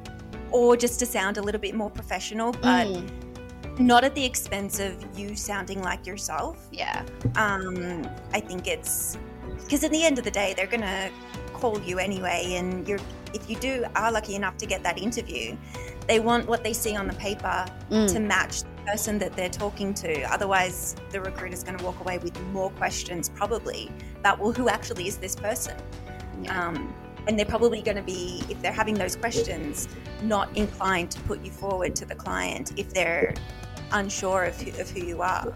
or 0.50 0.76
just 0.76 0.98
to 1.00 1.06
sound 1.06 1.38
a 1.38 1.42
little 1.42 1.60
bit 1.60 1.74
more 1.74 1.90
professional, 1.90 2.52
but 2.52 2.86
Mm. 2.86 3.08
not 3.78 4.04
at 4.04 4.14
the 4.14 4.24
expense 4.24 4.78
of 4.78 4.94
you 5.18 5.34
sounding 5.34 5.82
like 5.82 6.06
yourself. 6.06 6.56
Yeah. 6.70 7.02
Um, 7.36 8.08
I 8.32 8.40
think 8.40 8.66
it's 8.66 9.18
because 9.64 9.82
at 9.84 9.90
the 9.90 10.04
end 10.04 10.18
of 10.18 10.24
the 10.24 10.30
day, 10.30 10.54
they're 10.56 10.66
gonna 10.66 11.10
call 11.52 11.80
you 11.80 11.98
anyway, 11.98 12.54
and 12.58 12.86
you're 12.86 13.00
if 13.34 13.50
you 13.50 13.56
do 13.56 13.84
are 13.96 14.10
lucky 14.12 14.34
enough 14.34 14.56
to 14.58 14.66
get 14.66 14.82
that 14.82 14.98
interview, 14.98 15.56
they 16.06 16.20
want 16.20 16.46
what 16.46 16.62
they 16.62 16.72
see 16.72 16.96
on 16.96 17.06
the 17.06 17.14
paper 17.14 17.66
Mm. 17.90 18.10
to 18.12 18.20
match 18.20 18.62
person 18.86 19.18
that 19.18 19.34
they're 19.34 19.48
talking 19.48 19.92
to. 19.94 20.22
Otherwise, 20.32 20.96
the 21.10 21.20
recruiter's 21.20 21.62
going 21.62 21.76
to 21.76 21.84
walk 21.84 22.00
away 22.00 22.18
with 22.18 22.40
more 22.46 22.70
questions, 22.70 23.28
probably 23.28 23.90
about 24.18 24.38
well, 24.38 24.52
who 24.52 24.68
actually 24.68 25.08
is 25.08 25.16
this 25.18 25.34
person? 25.34 25.76
Yeah. 26.42 26.68
Um, 26.68 26.94
and 27.26 27.38
they're 27.38 27.46
probably 27.46 27.82
going 27.82 27.96
to 27.96 28.02
be, 28.02 28.42
if 28.48 28.60
they're 28.62 28.72
having 28.72 28.94
those 28.94 29.16
questions, 29.16 29.88
not 30.22 30.56
inclined 30.56 31.10
to 31.10 31.20
put 31.22 31.44
you 31.44 31.50
forward 31.50 31.96
to 31.96 32.04
the 32.04 32.14
client 32.14 32.72
if 32.76 32.92
they're 32.92 33.34
unsure 33.92 34.44
of 34.44 34.60
who, 34.60 34.80
of 34.80 34.88
who 34.90 35.04
you 35.04 35.22
are. 35.22 35.52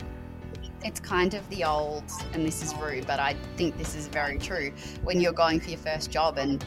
It's 0.83 0.99
kind 0.99 1.35
of 1.35 1.49
the 1.51 1.65
old, 1.65 2.05
and 2.33 2.45
this 2.45 2.63
is 2.63 2.75
rude, 2.75 3.07
but 3.07 3.21
I 3.21 3.37
think 3.57 3.77
this 3.77 3.95
is 3.95 4.09
very 4.09 4.39
true. 4.39 4.73
When 5.03 5.21
you're 5.21 5.33
going 5.33 5.61
for 5.61 5.71
your 5.71 5.79
first 5.79 6.11
job, 6.11 6.39
and 6.39 6.65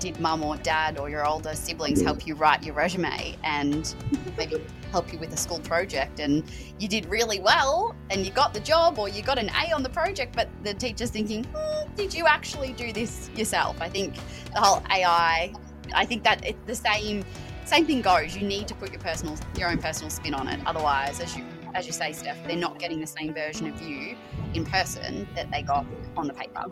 did 0.00 0.18
mum 0.20 0.42
or 0.42 0.56
dad 0.56 0.98
or 0.98 1.08
your 1.08 1.26
older 1.26 1.54
siblings 1.54 2.00
help 2.00 2.26
you 2.26 2.34
write 2.34 2.62
your 2.62 2.74
resume 2.74 3.36
and 3.44 3.94
maybe 4.36 4.56
help 4.90 5.12
you 5.12 5.18
with 5.18 5.32
a 5.32 5.36
school 5.36 5.60
project, 5.60 6.20
and 6.20 6.44
you 6.78 6.86
did 6.86 7.06
really 7.06 7.40
well 7.40 7.94
and 8.10 8.26
you 8.26 8.32
got 8.32 8.52
the 8.52 8.60
job 8.60 8.98
or 8.98 9.08
you 9.08 9.22
got 9.22 9.38
an 9.38 9.50
A 9.50 9.72
on 9.72 9.82
the 9.82 9.88
project, 9.88 10.36
but 10.36 10.48
the 10.62 10.74
teacher's 10.74 11.10
thinking, 11.10 11.44
hmm, 11.44 11.94
did 11.94 12.12
you 12.14 12.26
actually 12.26 12.72
do 12.72 12.92
this 12.92 13.30
yourself? 13.34 13.80
I 13.80 13.88
think 13.88 14.14
the 14.52 14.60
whole 14.60 14.82
AI, 14.90 15.52
I 15.94 16.04
think 16.04 16.22
that 16.24 16.44
it's 16.46 16.64
the 16.66 16.74
same. 16.74 17.24
Same 17.64 17.86
thing 17.86 18.02
goes. 18.02 18.36
You 18.36 18.46
need 18.46 18.66
to 18.68 18.74
put 18.74 18.90
your 18.90 19.00
personal, 19.00 19.38
your 19.56 19.70
own 19.70 19.78
personal 19.78 20.10
spin 20.10 20.34
on 20.34 20.48
it. 20.48 20.60
Otherwise, 20.66 21.20
as 21.20 21.36
you 21.36 21.44
as 21.74 21.86
you 21.86 21.92
say, 21.92 22.12
Steph, 22.12 22.36
they're 22.46 22.56
not 22.56 22.78
getting 22.78 23.00
the 23.00 23.06
same 23.06 23.32
version 23.32 23.66
of 23.66 23.80
you 23.80 24.16
in 24.52 24.64
person 24.64 25.26
that 25.34 25.50
they 25.50 25.62
got 25.62 25.86
on 26.16 26.26
the 26.26 26.34
paper. 26.34 26.64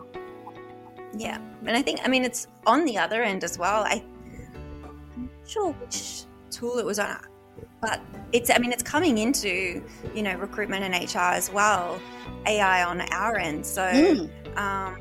Yeah, 1.17 1.39
and 1.65 1.75
I 1.75 1.81
think 1.81 1.99
I 2.03 2.07
mean 2.07 2.23
it's 2.23 2.47
on 2.65 2.85
the 2.85 2.97
other 2.97 3.21
end 3.23 3.43
as 3.43 3.57
well. 3.57 3.83
I, 3.83 4.03
I'm 4.83 5.29
not 5.41 5.49
sure 5.49 5.71
which 5.73 6.23
tool 6.49 6.77
it 6.77 6.85
was 6.85 6.99
on, 6.99 7.17
but 7.81 7.99
it's 8.31 8.49
I 8.49 8.57
mean 8.57 8.71
it's 8.71 8.83
coming 8.83 9.17
into 9.17 9.83
you 10.15 10.23
know 10.23 10.35
recruitment 10.35 10.83
and 10.83 10.93
HR 11.13 11.33
as 11.35 11.51
well, 11.51 11.99
AI 12.45 12.83
on 12.83 13.01
our 13.01 13.37
end. 13.37 13.65
So 13.65 13.81
Mm. 13.81 14.57
um, 14.57 14.97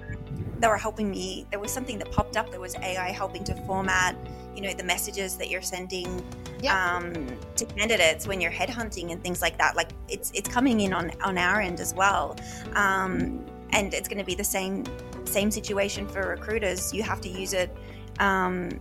they 0.58 0.68
were 0.68 0.76
helping 0.76 1.10
me. 1.10 1.46
There 1.50 1.60
was 1.60 1.70
something 1.72 1.98
that 1.98 2.10
popped 2.12 2.36
up. 2.36 2.50
There 2.50 2.60
was 2.60 2.74
AI 2.76 3.10
helping 3.12 3.44
to 3.44 3.54
format 3.66 4.16
you 4.56 4.62
know 4.62 4.74
the 4.74 4.82
messages 4.84 5.36
that 5.36 5.48
you're 5.48 5.62
sending 5.62 6.22
Yeah. 6.60 6.96
um, 6.96 7.14
to 7.56 7.64
candidates 7.66 8.26
when 8.26 8.40
you're 8.40 8.50
headhunting 8.50 9.12
and 9.12 9.22
things 9.22 9.40
like 9.40 9.56
that. 9.58 9.76
Like 9.76 9.90
it's 10.08 10.32
it's 10.34 10.48
coming 10.48 10.80
in 10.80 10.92
on 10.92 11.12
on 11.22 11.38
our 11.38 11.60
end 11.60 11.78
as 11.80 11.94
well, 11.94 12.36
um, 12.74 13.46
and 13.70 13.94
it's 13.94 14.08
going 14.08 14.18
to 14.18 14.24
be 14.24 14.34
the 14.34 14.42
same 14.44 14.82
same 15.30 15.50
situation 15.50 16.06
for 16.08 16.28
recruiters. 16.28 16.92
You 16.92 17.02
have 17.02 17.20
to 17.22 17.28
use 17.28 17.52
it 17.52 17.74
um, 18.18 18.80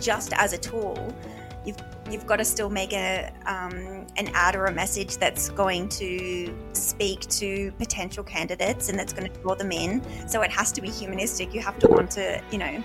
just 0.00 0.32
as 0.32 0.52
a 0.52 0.58
tool. 0.58 1.14
You've 1.64 1.76
you've 2.10 2.26
got 2.26 2.36
to 2.36 2.44
still 2.44 2.70
make 2.70 2.92
a 2.92 3.30
um, 3.46 4.06
an 4.16 4.30
ad 4.34 4.56
or 4.56 4.66
a 4.66 4.72
message 4.72 5.18
that's 5.18 5.50
going 5.50 5.88
to 5.90 6.56
speak 6.72 7.20
to 7.28 7.72
potential 7.72 8.24
candidates 8.24 8.88
and 8.88 8.98
that's 8.98 9.12
going 9.12 9.30
to 9.30 9.40
draw 9.40 9.54
them 9.54 9.72
in. 9.72 10.02
So 10.28 10.42
it 10.42 10.50
has 10.50 10.72
to 10.72 10.80
be 10.80 10.88
humanistic. 10.88 11.54
You 11.54 11.60
have 11.60 11.78
to 11.80 11.88
want 11.88 12.10
to, 12.12 12.42
you 12.50 12.58
know, 12.58 12.82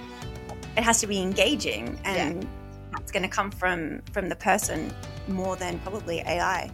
it 0.77 0.83
has 0.83 0.99
to 1.01 1.07
be 1.07 1.21
engaging 1.21 1.99
and 2.03 2.47
that's 2.91 3.11
going 3.11 3.23
to 3.23 3.29
come 3.29 3.51
from 3.51 4.01
from 4.11 4.29
the 4.29 4.35
person 4.35 4.93
more 5.27 5.55
than 5.55 5.79
probably 5.79 6.19
AI. 6.19 6.69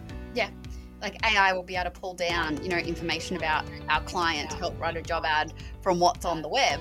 Like 1.02 1.16
AI 1.26 1.52
will 1.52 1.64
be 1.64 1.74
able 1.74 1.90
to 1.90 2.00
pull 2.00 2.14
down, 2.14 2.62
you 2.62 2.68
know, 2.68 2.76
information 2.76 3.36
about 3.36 3.64
our 3.88 4.00
client 4.02 4.50
to 4.50 4.56
help 4.56 4.80
write 4.80 4.96
a 4.96 5.02
job 5.02 5.24
ad 5.26 5.52
from 5.80 5.98
what's 5.98 6.24
on 6.24 6.42
the 6.42 6.48
web. 6.48 6.80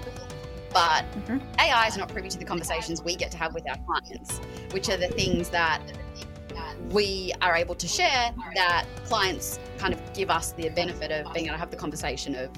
But 0.71 1.03
Mhm. 1.25 1.41
AI 1.59 1.87
is 1.87 1.97
not 1.97 2.07
privy 2.07 2.29
to 2.29 2.37
the 2.37 2.45
conversations 2.45 3.01
we 3.01 3.15
get 3.15 3.31
to 3.31 3.37
have 3.37 3.53
with 3.53 3.67
our 3.67 3.77
clients, 3.85 4.39
which 4.71 4.87
are 4.89 4.97
the 4.97 5.09
things 5.09 5.49
that 5.49 5.81
we 6.91 7.31
are 7.41 7.55
able 7.55 7.75
to 7.75 7.87
share 7.87 8.33
that 8.55 8.85
clients 9.05 9.59
kind 9.77 9.93
of 9.93 10.13
give 10.13 10.29
us 10.29 10.51
the 10.53 10.69
benefit 10.69 11.11
of 11.11 11.33
being 11.33 11.47
able 11.47 11.55
to 11.55 11.59
have 11.59 11.71
the 11.71 11.77
conversation 11.77 12.35
of, 12.35 12.49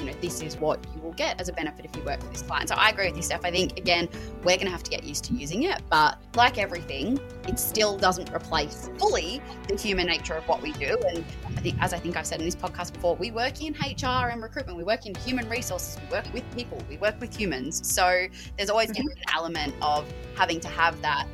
you 0.00 0.06
know, 0.06 0.12
this 0.20 0.42
is 0.42 0.56
what 0.56 0.84
you 0.94 1.00
will 1.02 1.12
get 1.12 1.40
as 1.40 1.48
a 1.48 1.52
benefit 1.52 1.84
if 1.84 1.94
you 1.94 2.02
work 2.02 2.20
for 2.20 2.28
this 2.28 2.42
client. 2.42 2.68
So 2.68 2.74
I 2.74 2.90
agree 2.90 3.08
with 3.08 3.16
you, 3.16 3.22
Steph. 3.22 3.44
I 3.44 3.50
think, 3.50 3.78
again, 3.78 4.08
we're 4.38 4.56
going 4.56 4.66
to 4.66 4.70
have 4.70 4.82
to 4.82 4.90
get 4.90 5.04
used 5.04 5.24
to 5.24 5.34
using 5.34 5.64
it. 5.64 5.82
But 5.90 6.18
like 6.34 6.58
everything, 6.58 7.20
it 7.46 7.58
still 7.58 7.96
doesn't 7.96 8.32
replace 8.34 8.90
fully 8.98 9.42
the 9.68 9.76
human 9.76 10.06
nature 10.06 10.34
of 10.34 10.46
what 10.48 10.62
we 10.62 10.72
do. 10.72 10.98
And 11.08 11.24
I 11.46 11.60
think, 11.60 11.76
as 11.80 11.92
I 11.92 11.98
think 11.98 12.16
I've 12.16 12.26
said 12.26 12.40
in 12.40 12.46
this 12.46 12.56
podcast 12.56 12.92
before, 12.92 13.16
we 13.16 13.30
work 13.30 13.62
in 13.62 13.74
HR 13.74 14.30
and 14.30 14.42
recruitment, 14.42 14.78
we 14.78 14.84
work 14.84 15.06
in 15.06 15.14
human 15.14 15.48
resources, 15.48 15.98
we 16.02 16.16
work 16.16 16.24
with 16.32 16.44
people, 16.56 16.82
we 16.88 16.96
work 16.96 17.20
with 17.20 17.36
humans. 17.36 17.86
So 17.86 18.26
there's 18.56 18.70
always 18.70 18.90
mm-hmm. 18.90 19.02
going 19.02 19.08
to 19.08 19.14
be 19.14 19.20
an 19.20 19.34
element 19.36 19.74
of 19.82 20.10
having 20.36 20.60
to 20.60 20.68
have 20.68 21.00
that 21.02 21.26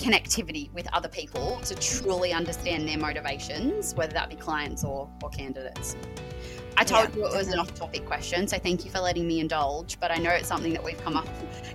connectivity 0.00 0.72
with 0.72 0.88
other 0.92 1.08
people 1.08 1.60
to 1.64 1.74
truly 1.74 2.32
understand 2.32 2.88
their 2.88 2.98
motivations, 2.98 3.94
whether 3.94 4.12
that 4.14 4.30
be 4.30 4.36
clients 4.36 4.82
or, 4.82 5.10
or 5.22 5.30
candidates. 5.30 5.96
I 6.76 6.84
told 6.84 7.10
Yeah, 7.10 7.16
you 7.16 7.26
it 7.26 7.36
was 7.36 7.48
an 7.48 7.58
off-topic 7.58 8.06
question, 8.06 8.48
so 8.48 8.58
thank 8.58 8.84
you 8.84 8.90
for 8.90 9.00
letting 9.00 9.26
me 9.28 9.40
indulge. 9.40 10.00
But 10.00 10.10
I 10.10 10.16
know 10.16 10.30
it's 10.30 10.48
something 10.48 10.72
that 10.72 10.82
we've 10.82 11.02
come 11.04 11.16
up 11.16 11.26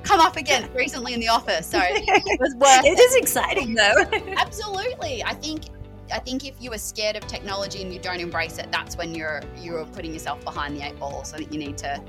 come 0.03 0.19
up 0.19 0.35
against 0.35 0.73
recently 0.73 1.13
in 1.13 1.19
the 1.19 1.27
office, 1.27 1.67
so 1.67 1.79
it 1.83 2.39
was 2.39 2.55
worth 2.55 2.85
It 2.85 2.99
is 2.99 3.15
exciting 3.15 3.75
though. 3.75 3.93
Absolutely. 4.37 5.23
I 5.23 5.33
think 5.33 5.65
I 6.11 6.19
think 6.19 6.47
if 6.47 6.55
you 6.59 6.71
are 6.73 6.77
scared 6.79 7.15
of 7.15 7.27
technology 7.27 7.81
and 7.81 7.93
you 7.93 7.99
don't 7.99 8.19
embrace 8.19 8.57
it, 8.57 8.71
that's 8.71 8.97
when 8.97 9.13
you're 9.13 9.41
you're 9.57 9.85
putting 9.85 10.13
yourself 10.13 10.43
behind 10.43 10.75
the 10.75 10.85
eight 10.87 10.99
ball. 10.99 11.23
So 11.23 11.35
I 11.35 11.39
think 11.39 11.53
you 11.53 11.59
need 11.59 11.77
to 11.79 12.01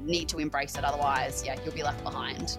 need 0.00 0.28
to 0.30 0.38
embrace 0.38 0.76
it. 0.76 0.84
Otherwise, 0.84 1.44
yeah, 1.46 1.56
you'll 1.64 1.74
be 1.74 1.82
left 1.82 2.02
behind. 2.02 2.58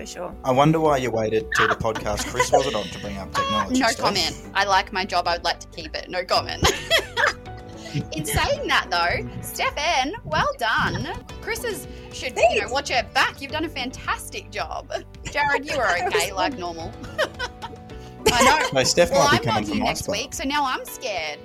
For 0.00 0.06
sure. 0.06 0.34
I 0.44 0.50
wonder 0.50 0.80
why 0.80 0.96
you 0.96 1.10
waited 1.10 1.46
till 1.54 1.68
the 1.68 1.74
podcast 1.74 2.26
Chris 2.28 2.50
wasn't 2.50 2.74
on 2.74 2.84
to 2.84 2.98
bring 3.00 3.18
up 3.18 3.34
technology. 3.34 3.80
No 3.80 3.88
stuff. 3.88 4.06
comment. 4.06 4.50
I 4.54 4.64
like 4.64 4.94
my 4.94 5.04
job. 5.04 5.28
I 5.28 5.34
would 5.34 5.44
like 5.44 5.60
to 5.60 5.66
keep 5.68 5.94
it. 5.94 6.08
No 6.08 6.24
comment. 6.24 6.66
In 8.16 8.24
saying 8.24 8.66
that, 8.68 8.86
though, 8.88 9.28
Stefan, 9.42 10.14
well 10.24 10.50
done. 10.56 11.06
Chris 11.42 11.64
is, 11.64 11.86
should 12.14 12.34
you 12.34 12.62
know 12.62 12.68
watch 12.72 12.88
her 12.88 13.02
back. 13.12 13.42
You've 13.42 13.52
done 13.52 13.66
a 13.66 13.68
fantastic 13.68 14.50
job. 14.50 14.90
Jared, 15.30 15.70
you 15.70 15.76
were 15.76 15.86
okay, 16.06 16.32
like 16.32 16.56
normal. 16.56 16.90
I 18.32 18.42
know. 18.42 18.68
No, 18.72 18.84
Steph 18.84 19.10
Well, 19.10 19.24
might 19.24 19.34
I'm 19.34 19.40
be 19.40 19.46
not 19.48 19.52
coming 19.52 19.64
here 19.64 19.74
from 19.74 19.78
my 19.80 19.84
next 19.84 20.04
spot. 20.04 20.12
week, 20.16 20.32
so 20.32 20.44
now 20.44 20.64
I'm 20.64 20.86
scared. 20.86 21.40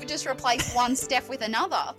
We 0.00 0.04
just 0.04 0.26
replace 0.26 0.74
one 0.74 0.96
Steph 0.96 1.28
with 1.28 1.42
another. 1.42 1.94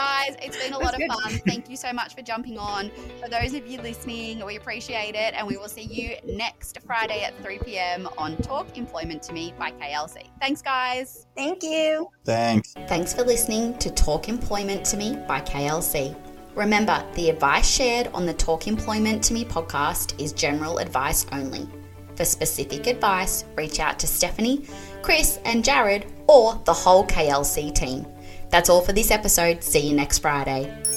Guys, 0.00 0.34
it's 0.40 0.56
been 0.56 0.72
a 0.72 0.78
lot 0.78 0.94
of 0.94 1.06
fun. 1.06 1.38
Thank 1.46 1.68
you 1.68 1.76
so 1.76 1.92
much 1.92 2.14
for 2.14 2.22
jumping 2.22 2.56
on. 2.56 2.90
For 3.22 3.28
those 3.28 3.52
of 3.52 3.66
you 3.66 3.82
listening, 3.82 4.42
we 4.46 4.56
appreciate 4.56 5.14
it, 5.14 5.34
and 5.34 5.46
we 5.46 5.58
will 5.58 5.68
see 5.68 5.82
you 5.82 6.16
next 6.24 6.78
Friday 6.86 7.22
at 7.22 7.36
3 7.42 7.58
p.m. 7.58 8.08
on 8.16 8.38
Talk 8.38 8.78
Employment 8.78 9.22
to 9.24 9.34
Me 9.34 9.52
by 9.58 9.72
KLC. 9.72 10.30
Thanks, 10.40 10.62
guys. 10.62 11.26
Thank 11.36 11.62
you. 11.62 12.08
Thanks. 12.24 12.72
Thanks 12.88 13.12
for 13.12 13.24
listening 13.24 13.76
to 13.76 13.90
Talk 13.90 14.30
Employment 14.30 14.86
to 14.86 14.96
Me 14.96 15.18
by 15.28 15.42
KLC. 15.42 16.16
Remember, 16.54 17.04
the 17.14 17.28
advice 17.28 17.68
shared 17.68 18.06
on 18.14 18.24
the 18.24 18.32
Talk 18.34 18.68
Employment 18.68 19.22
to 19.24 19.34
Me 19.34 19.44
podcast 19.44 20.18
is 20.18 20.32
general 20.32 20.78
advice 20.78 21.26
only. 21.30 21.68
For 22.14 22.24
specific 22.24 22.86
advice, 22.86 23.44
reach 23.54 23.80
out 23.80 23.98
to 23.98 24.06
Stephanie, 24.06 24.66
Chris, 25.02 25.38
and 25.44 25.62
Jared, 25.62 26.06
or 26.26 26.58
the 26.64 26.72
whole 26.72 27.06
KLC 27.06 27.74
team. 27.74 28.06
That's 28.50 28.68
all 28.68 28.82
for 28.82 28.92
this 28.92 29.10
episode. 29.10 29.62
See 29.62 29.88
you 29.88 29.94
next 29.94 30.18
Friday. 30.18 30.89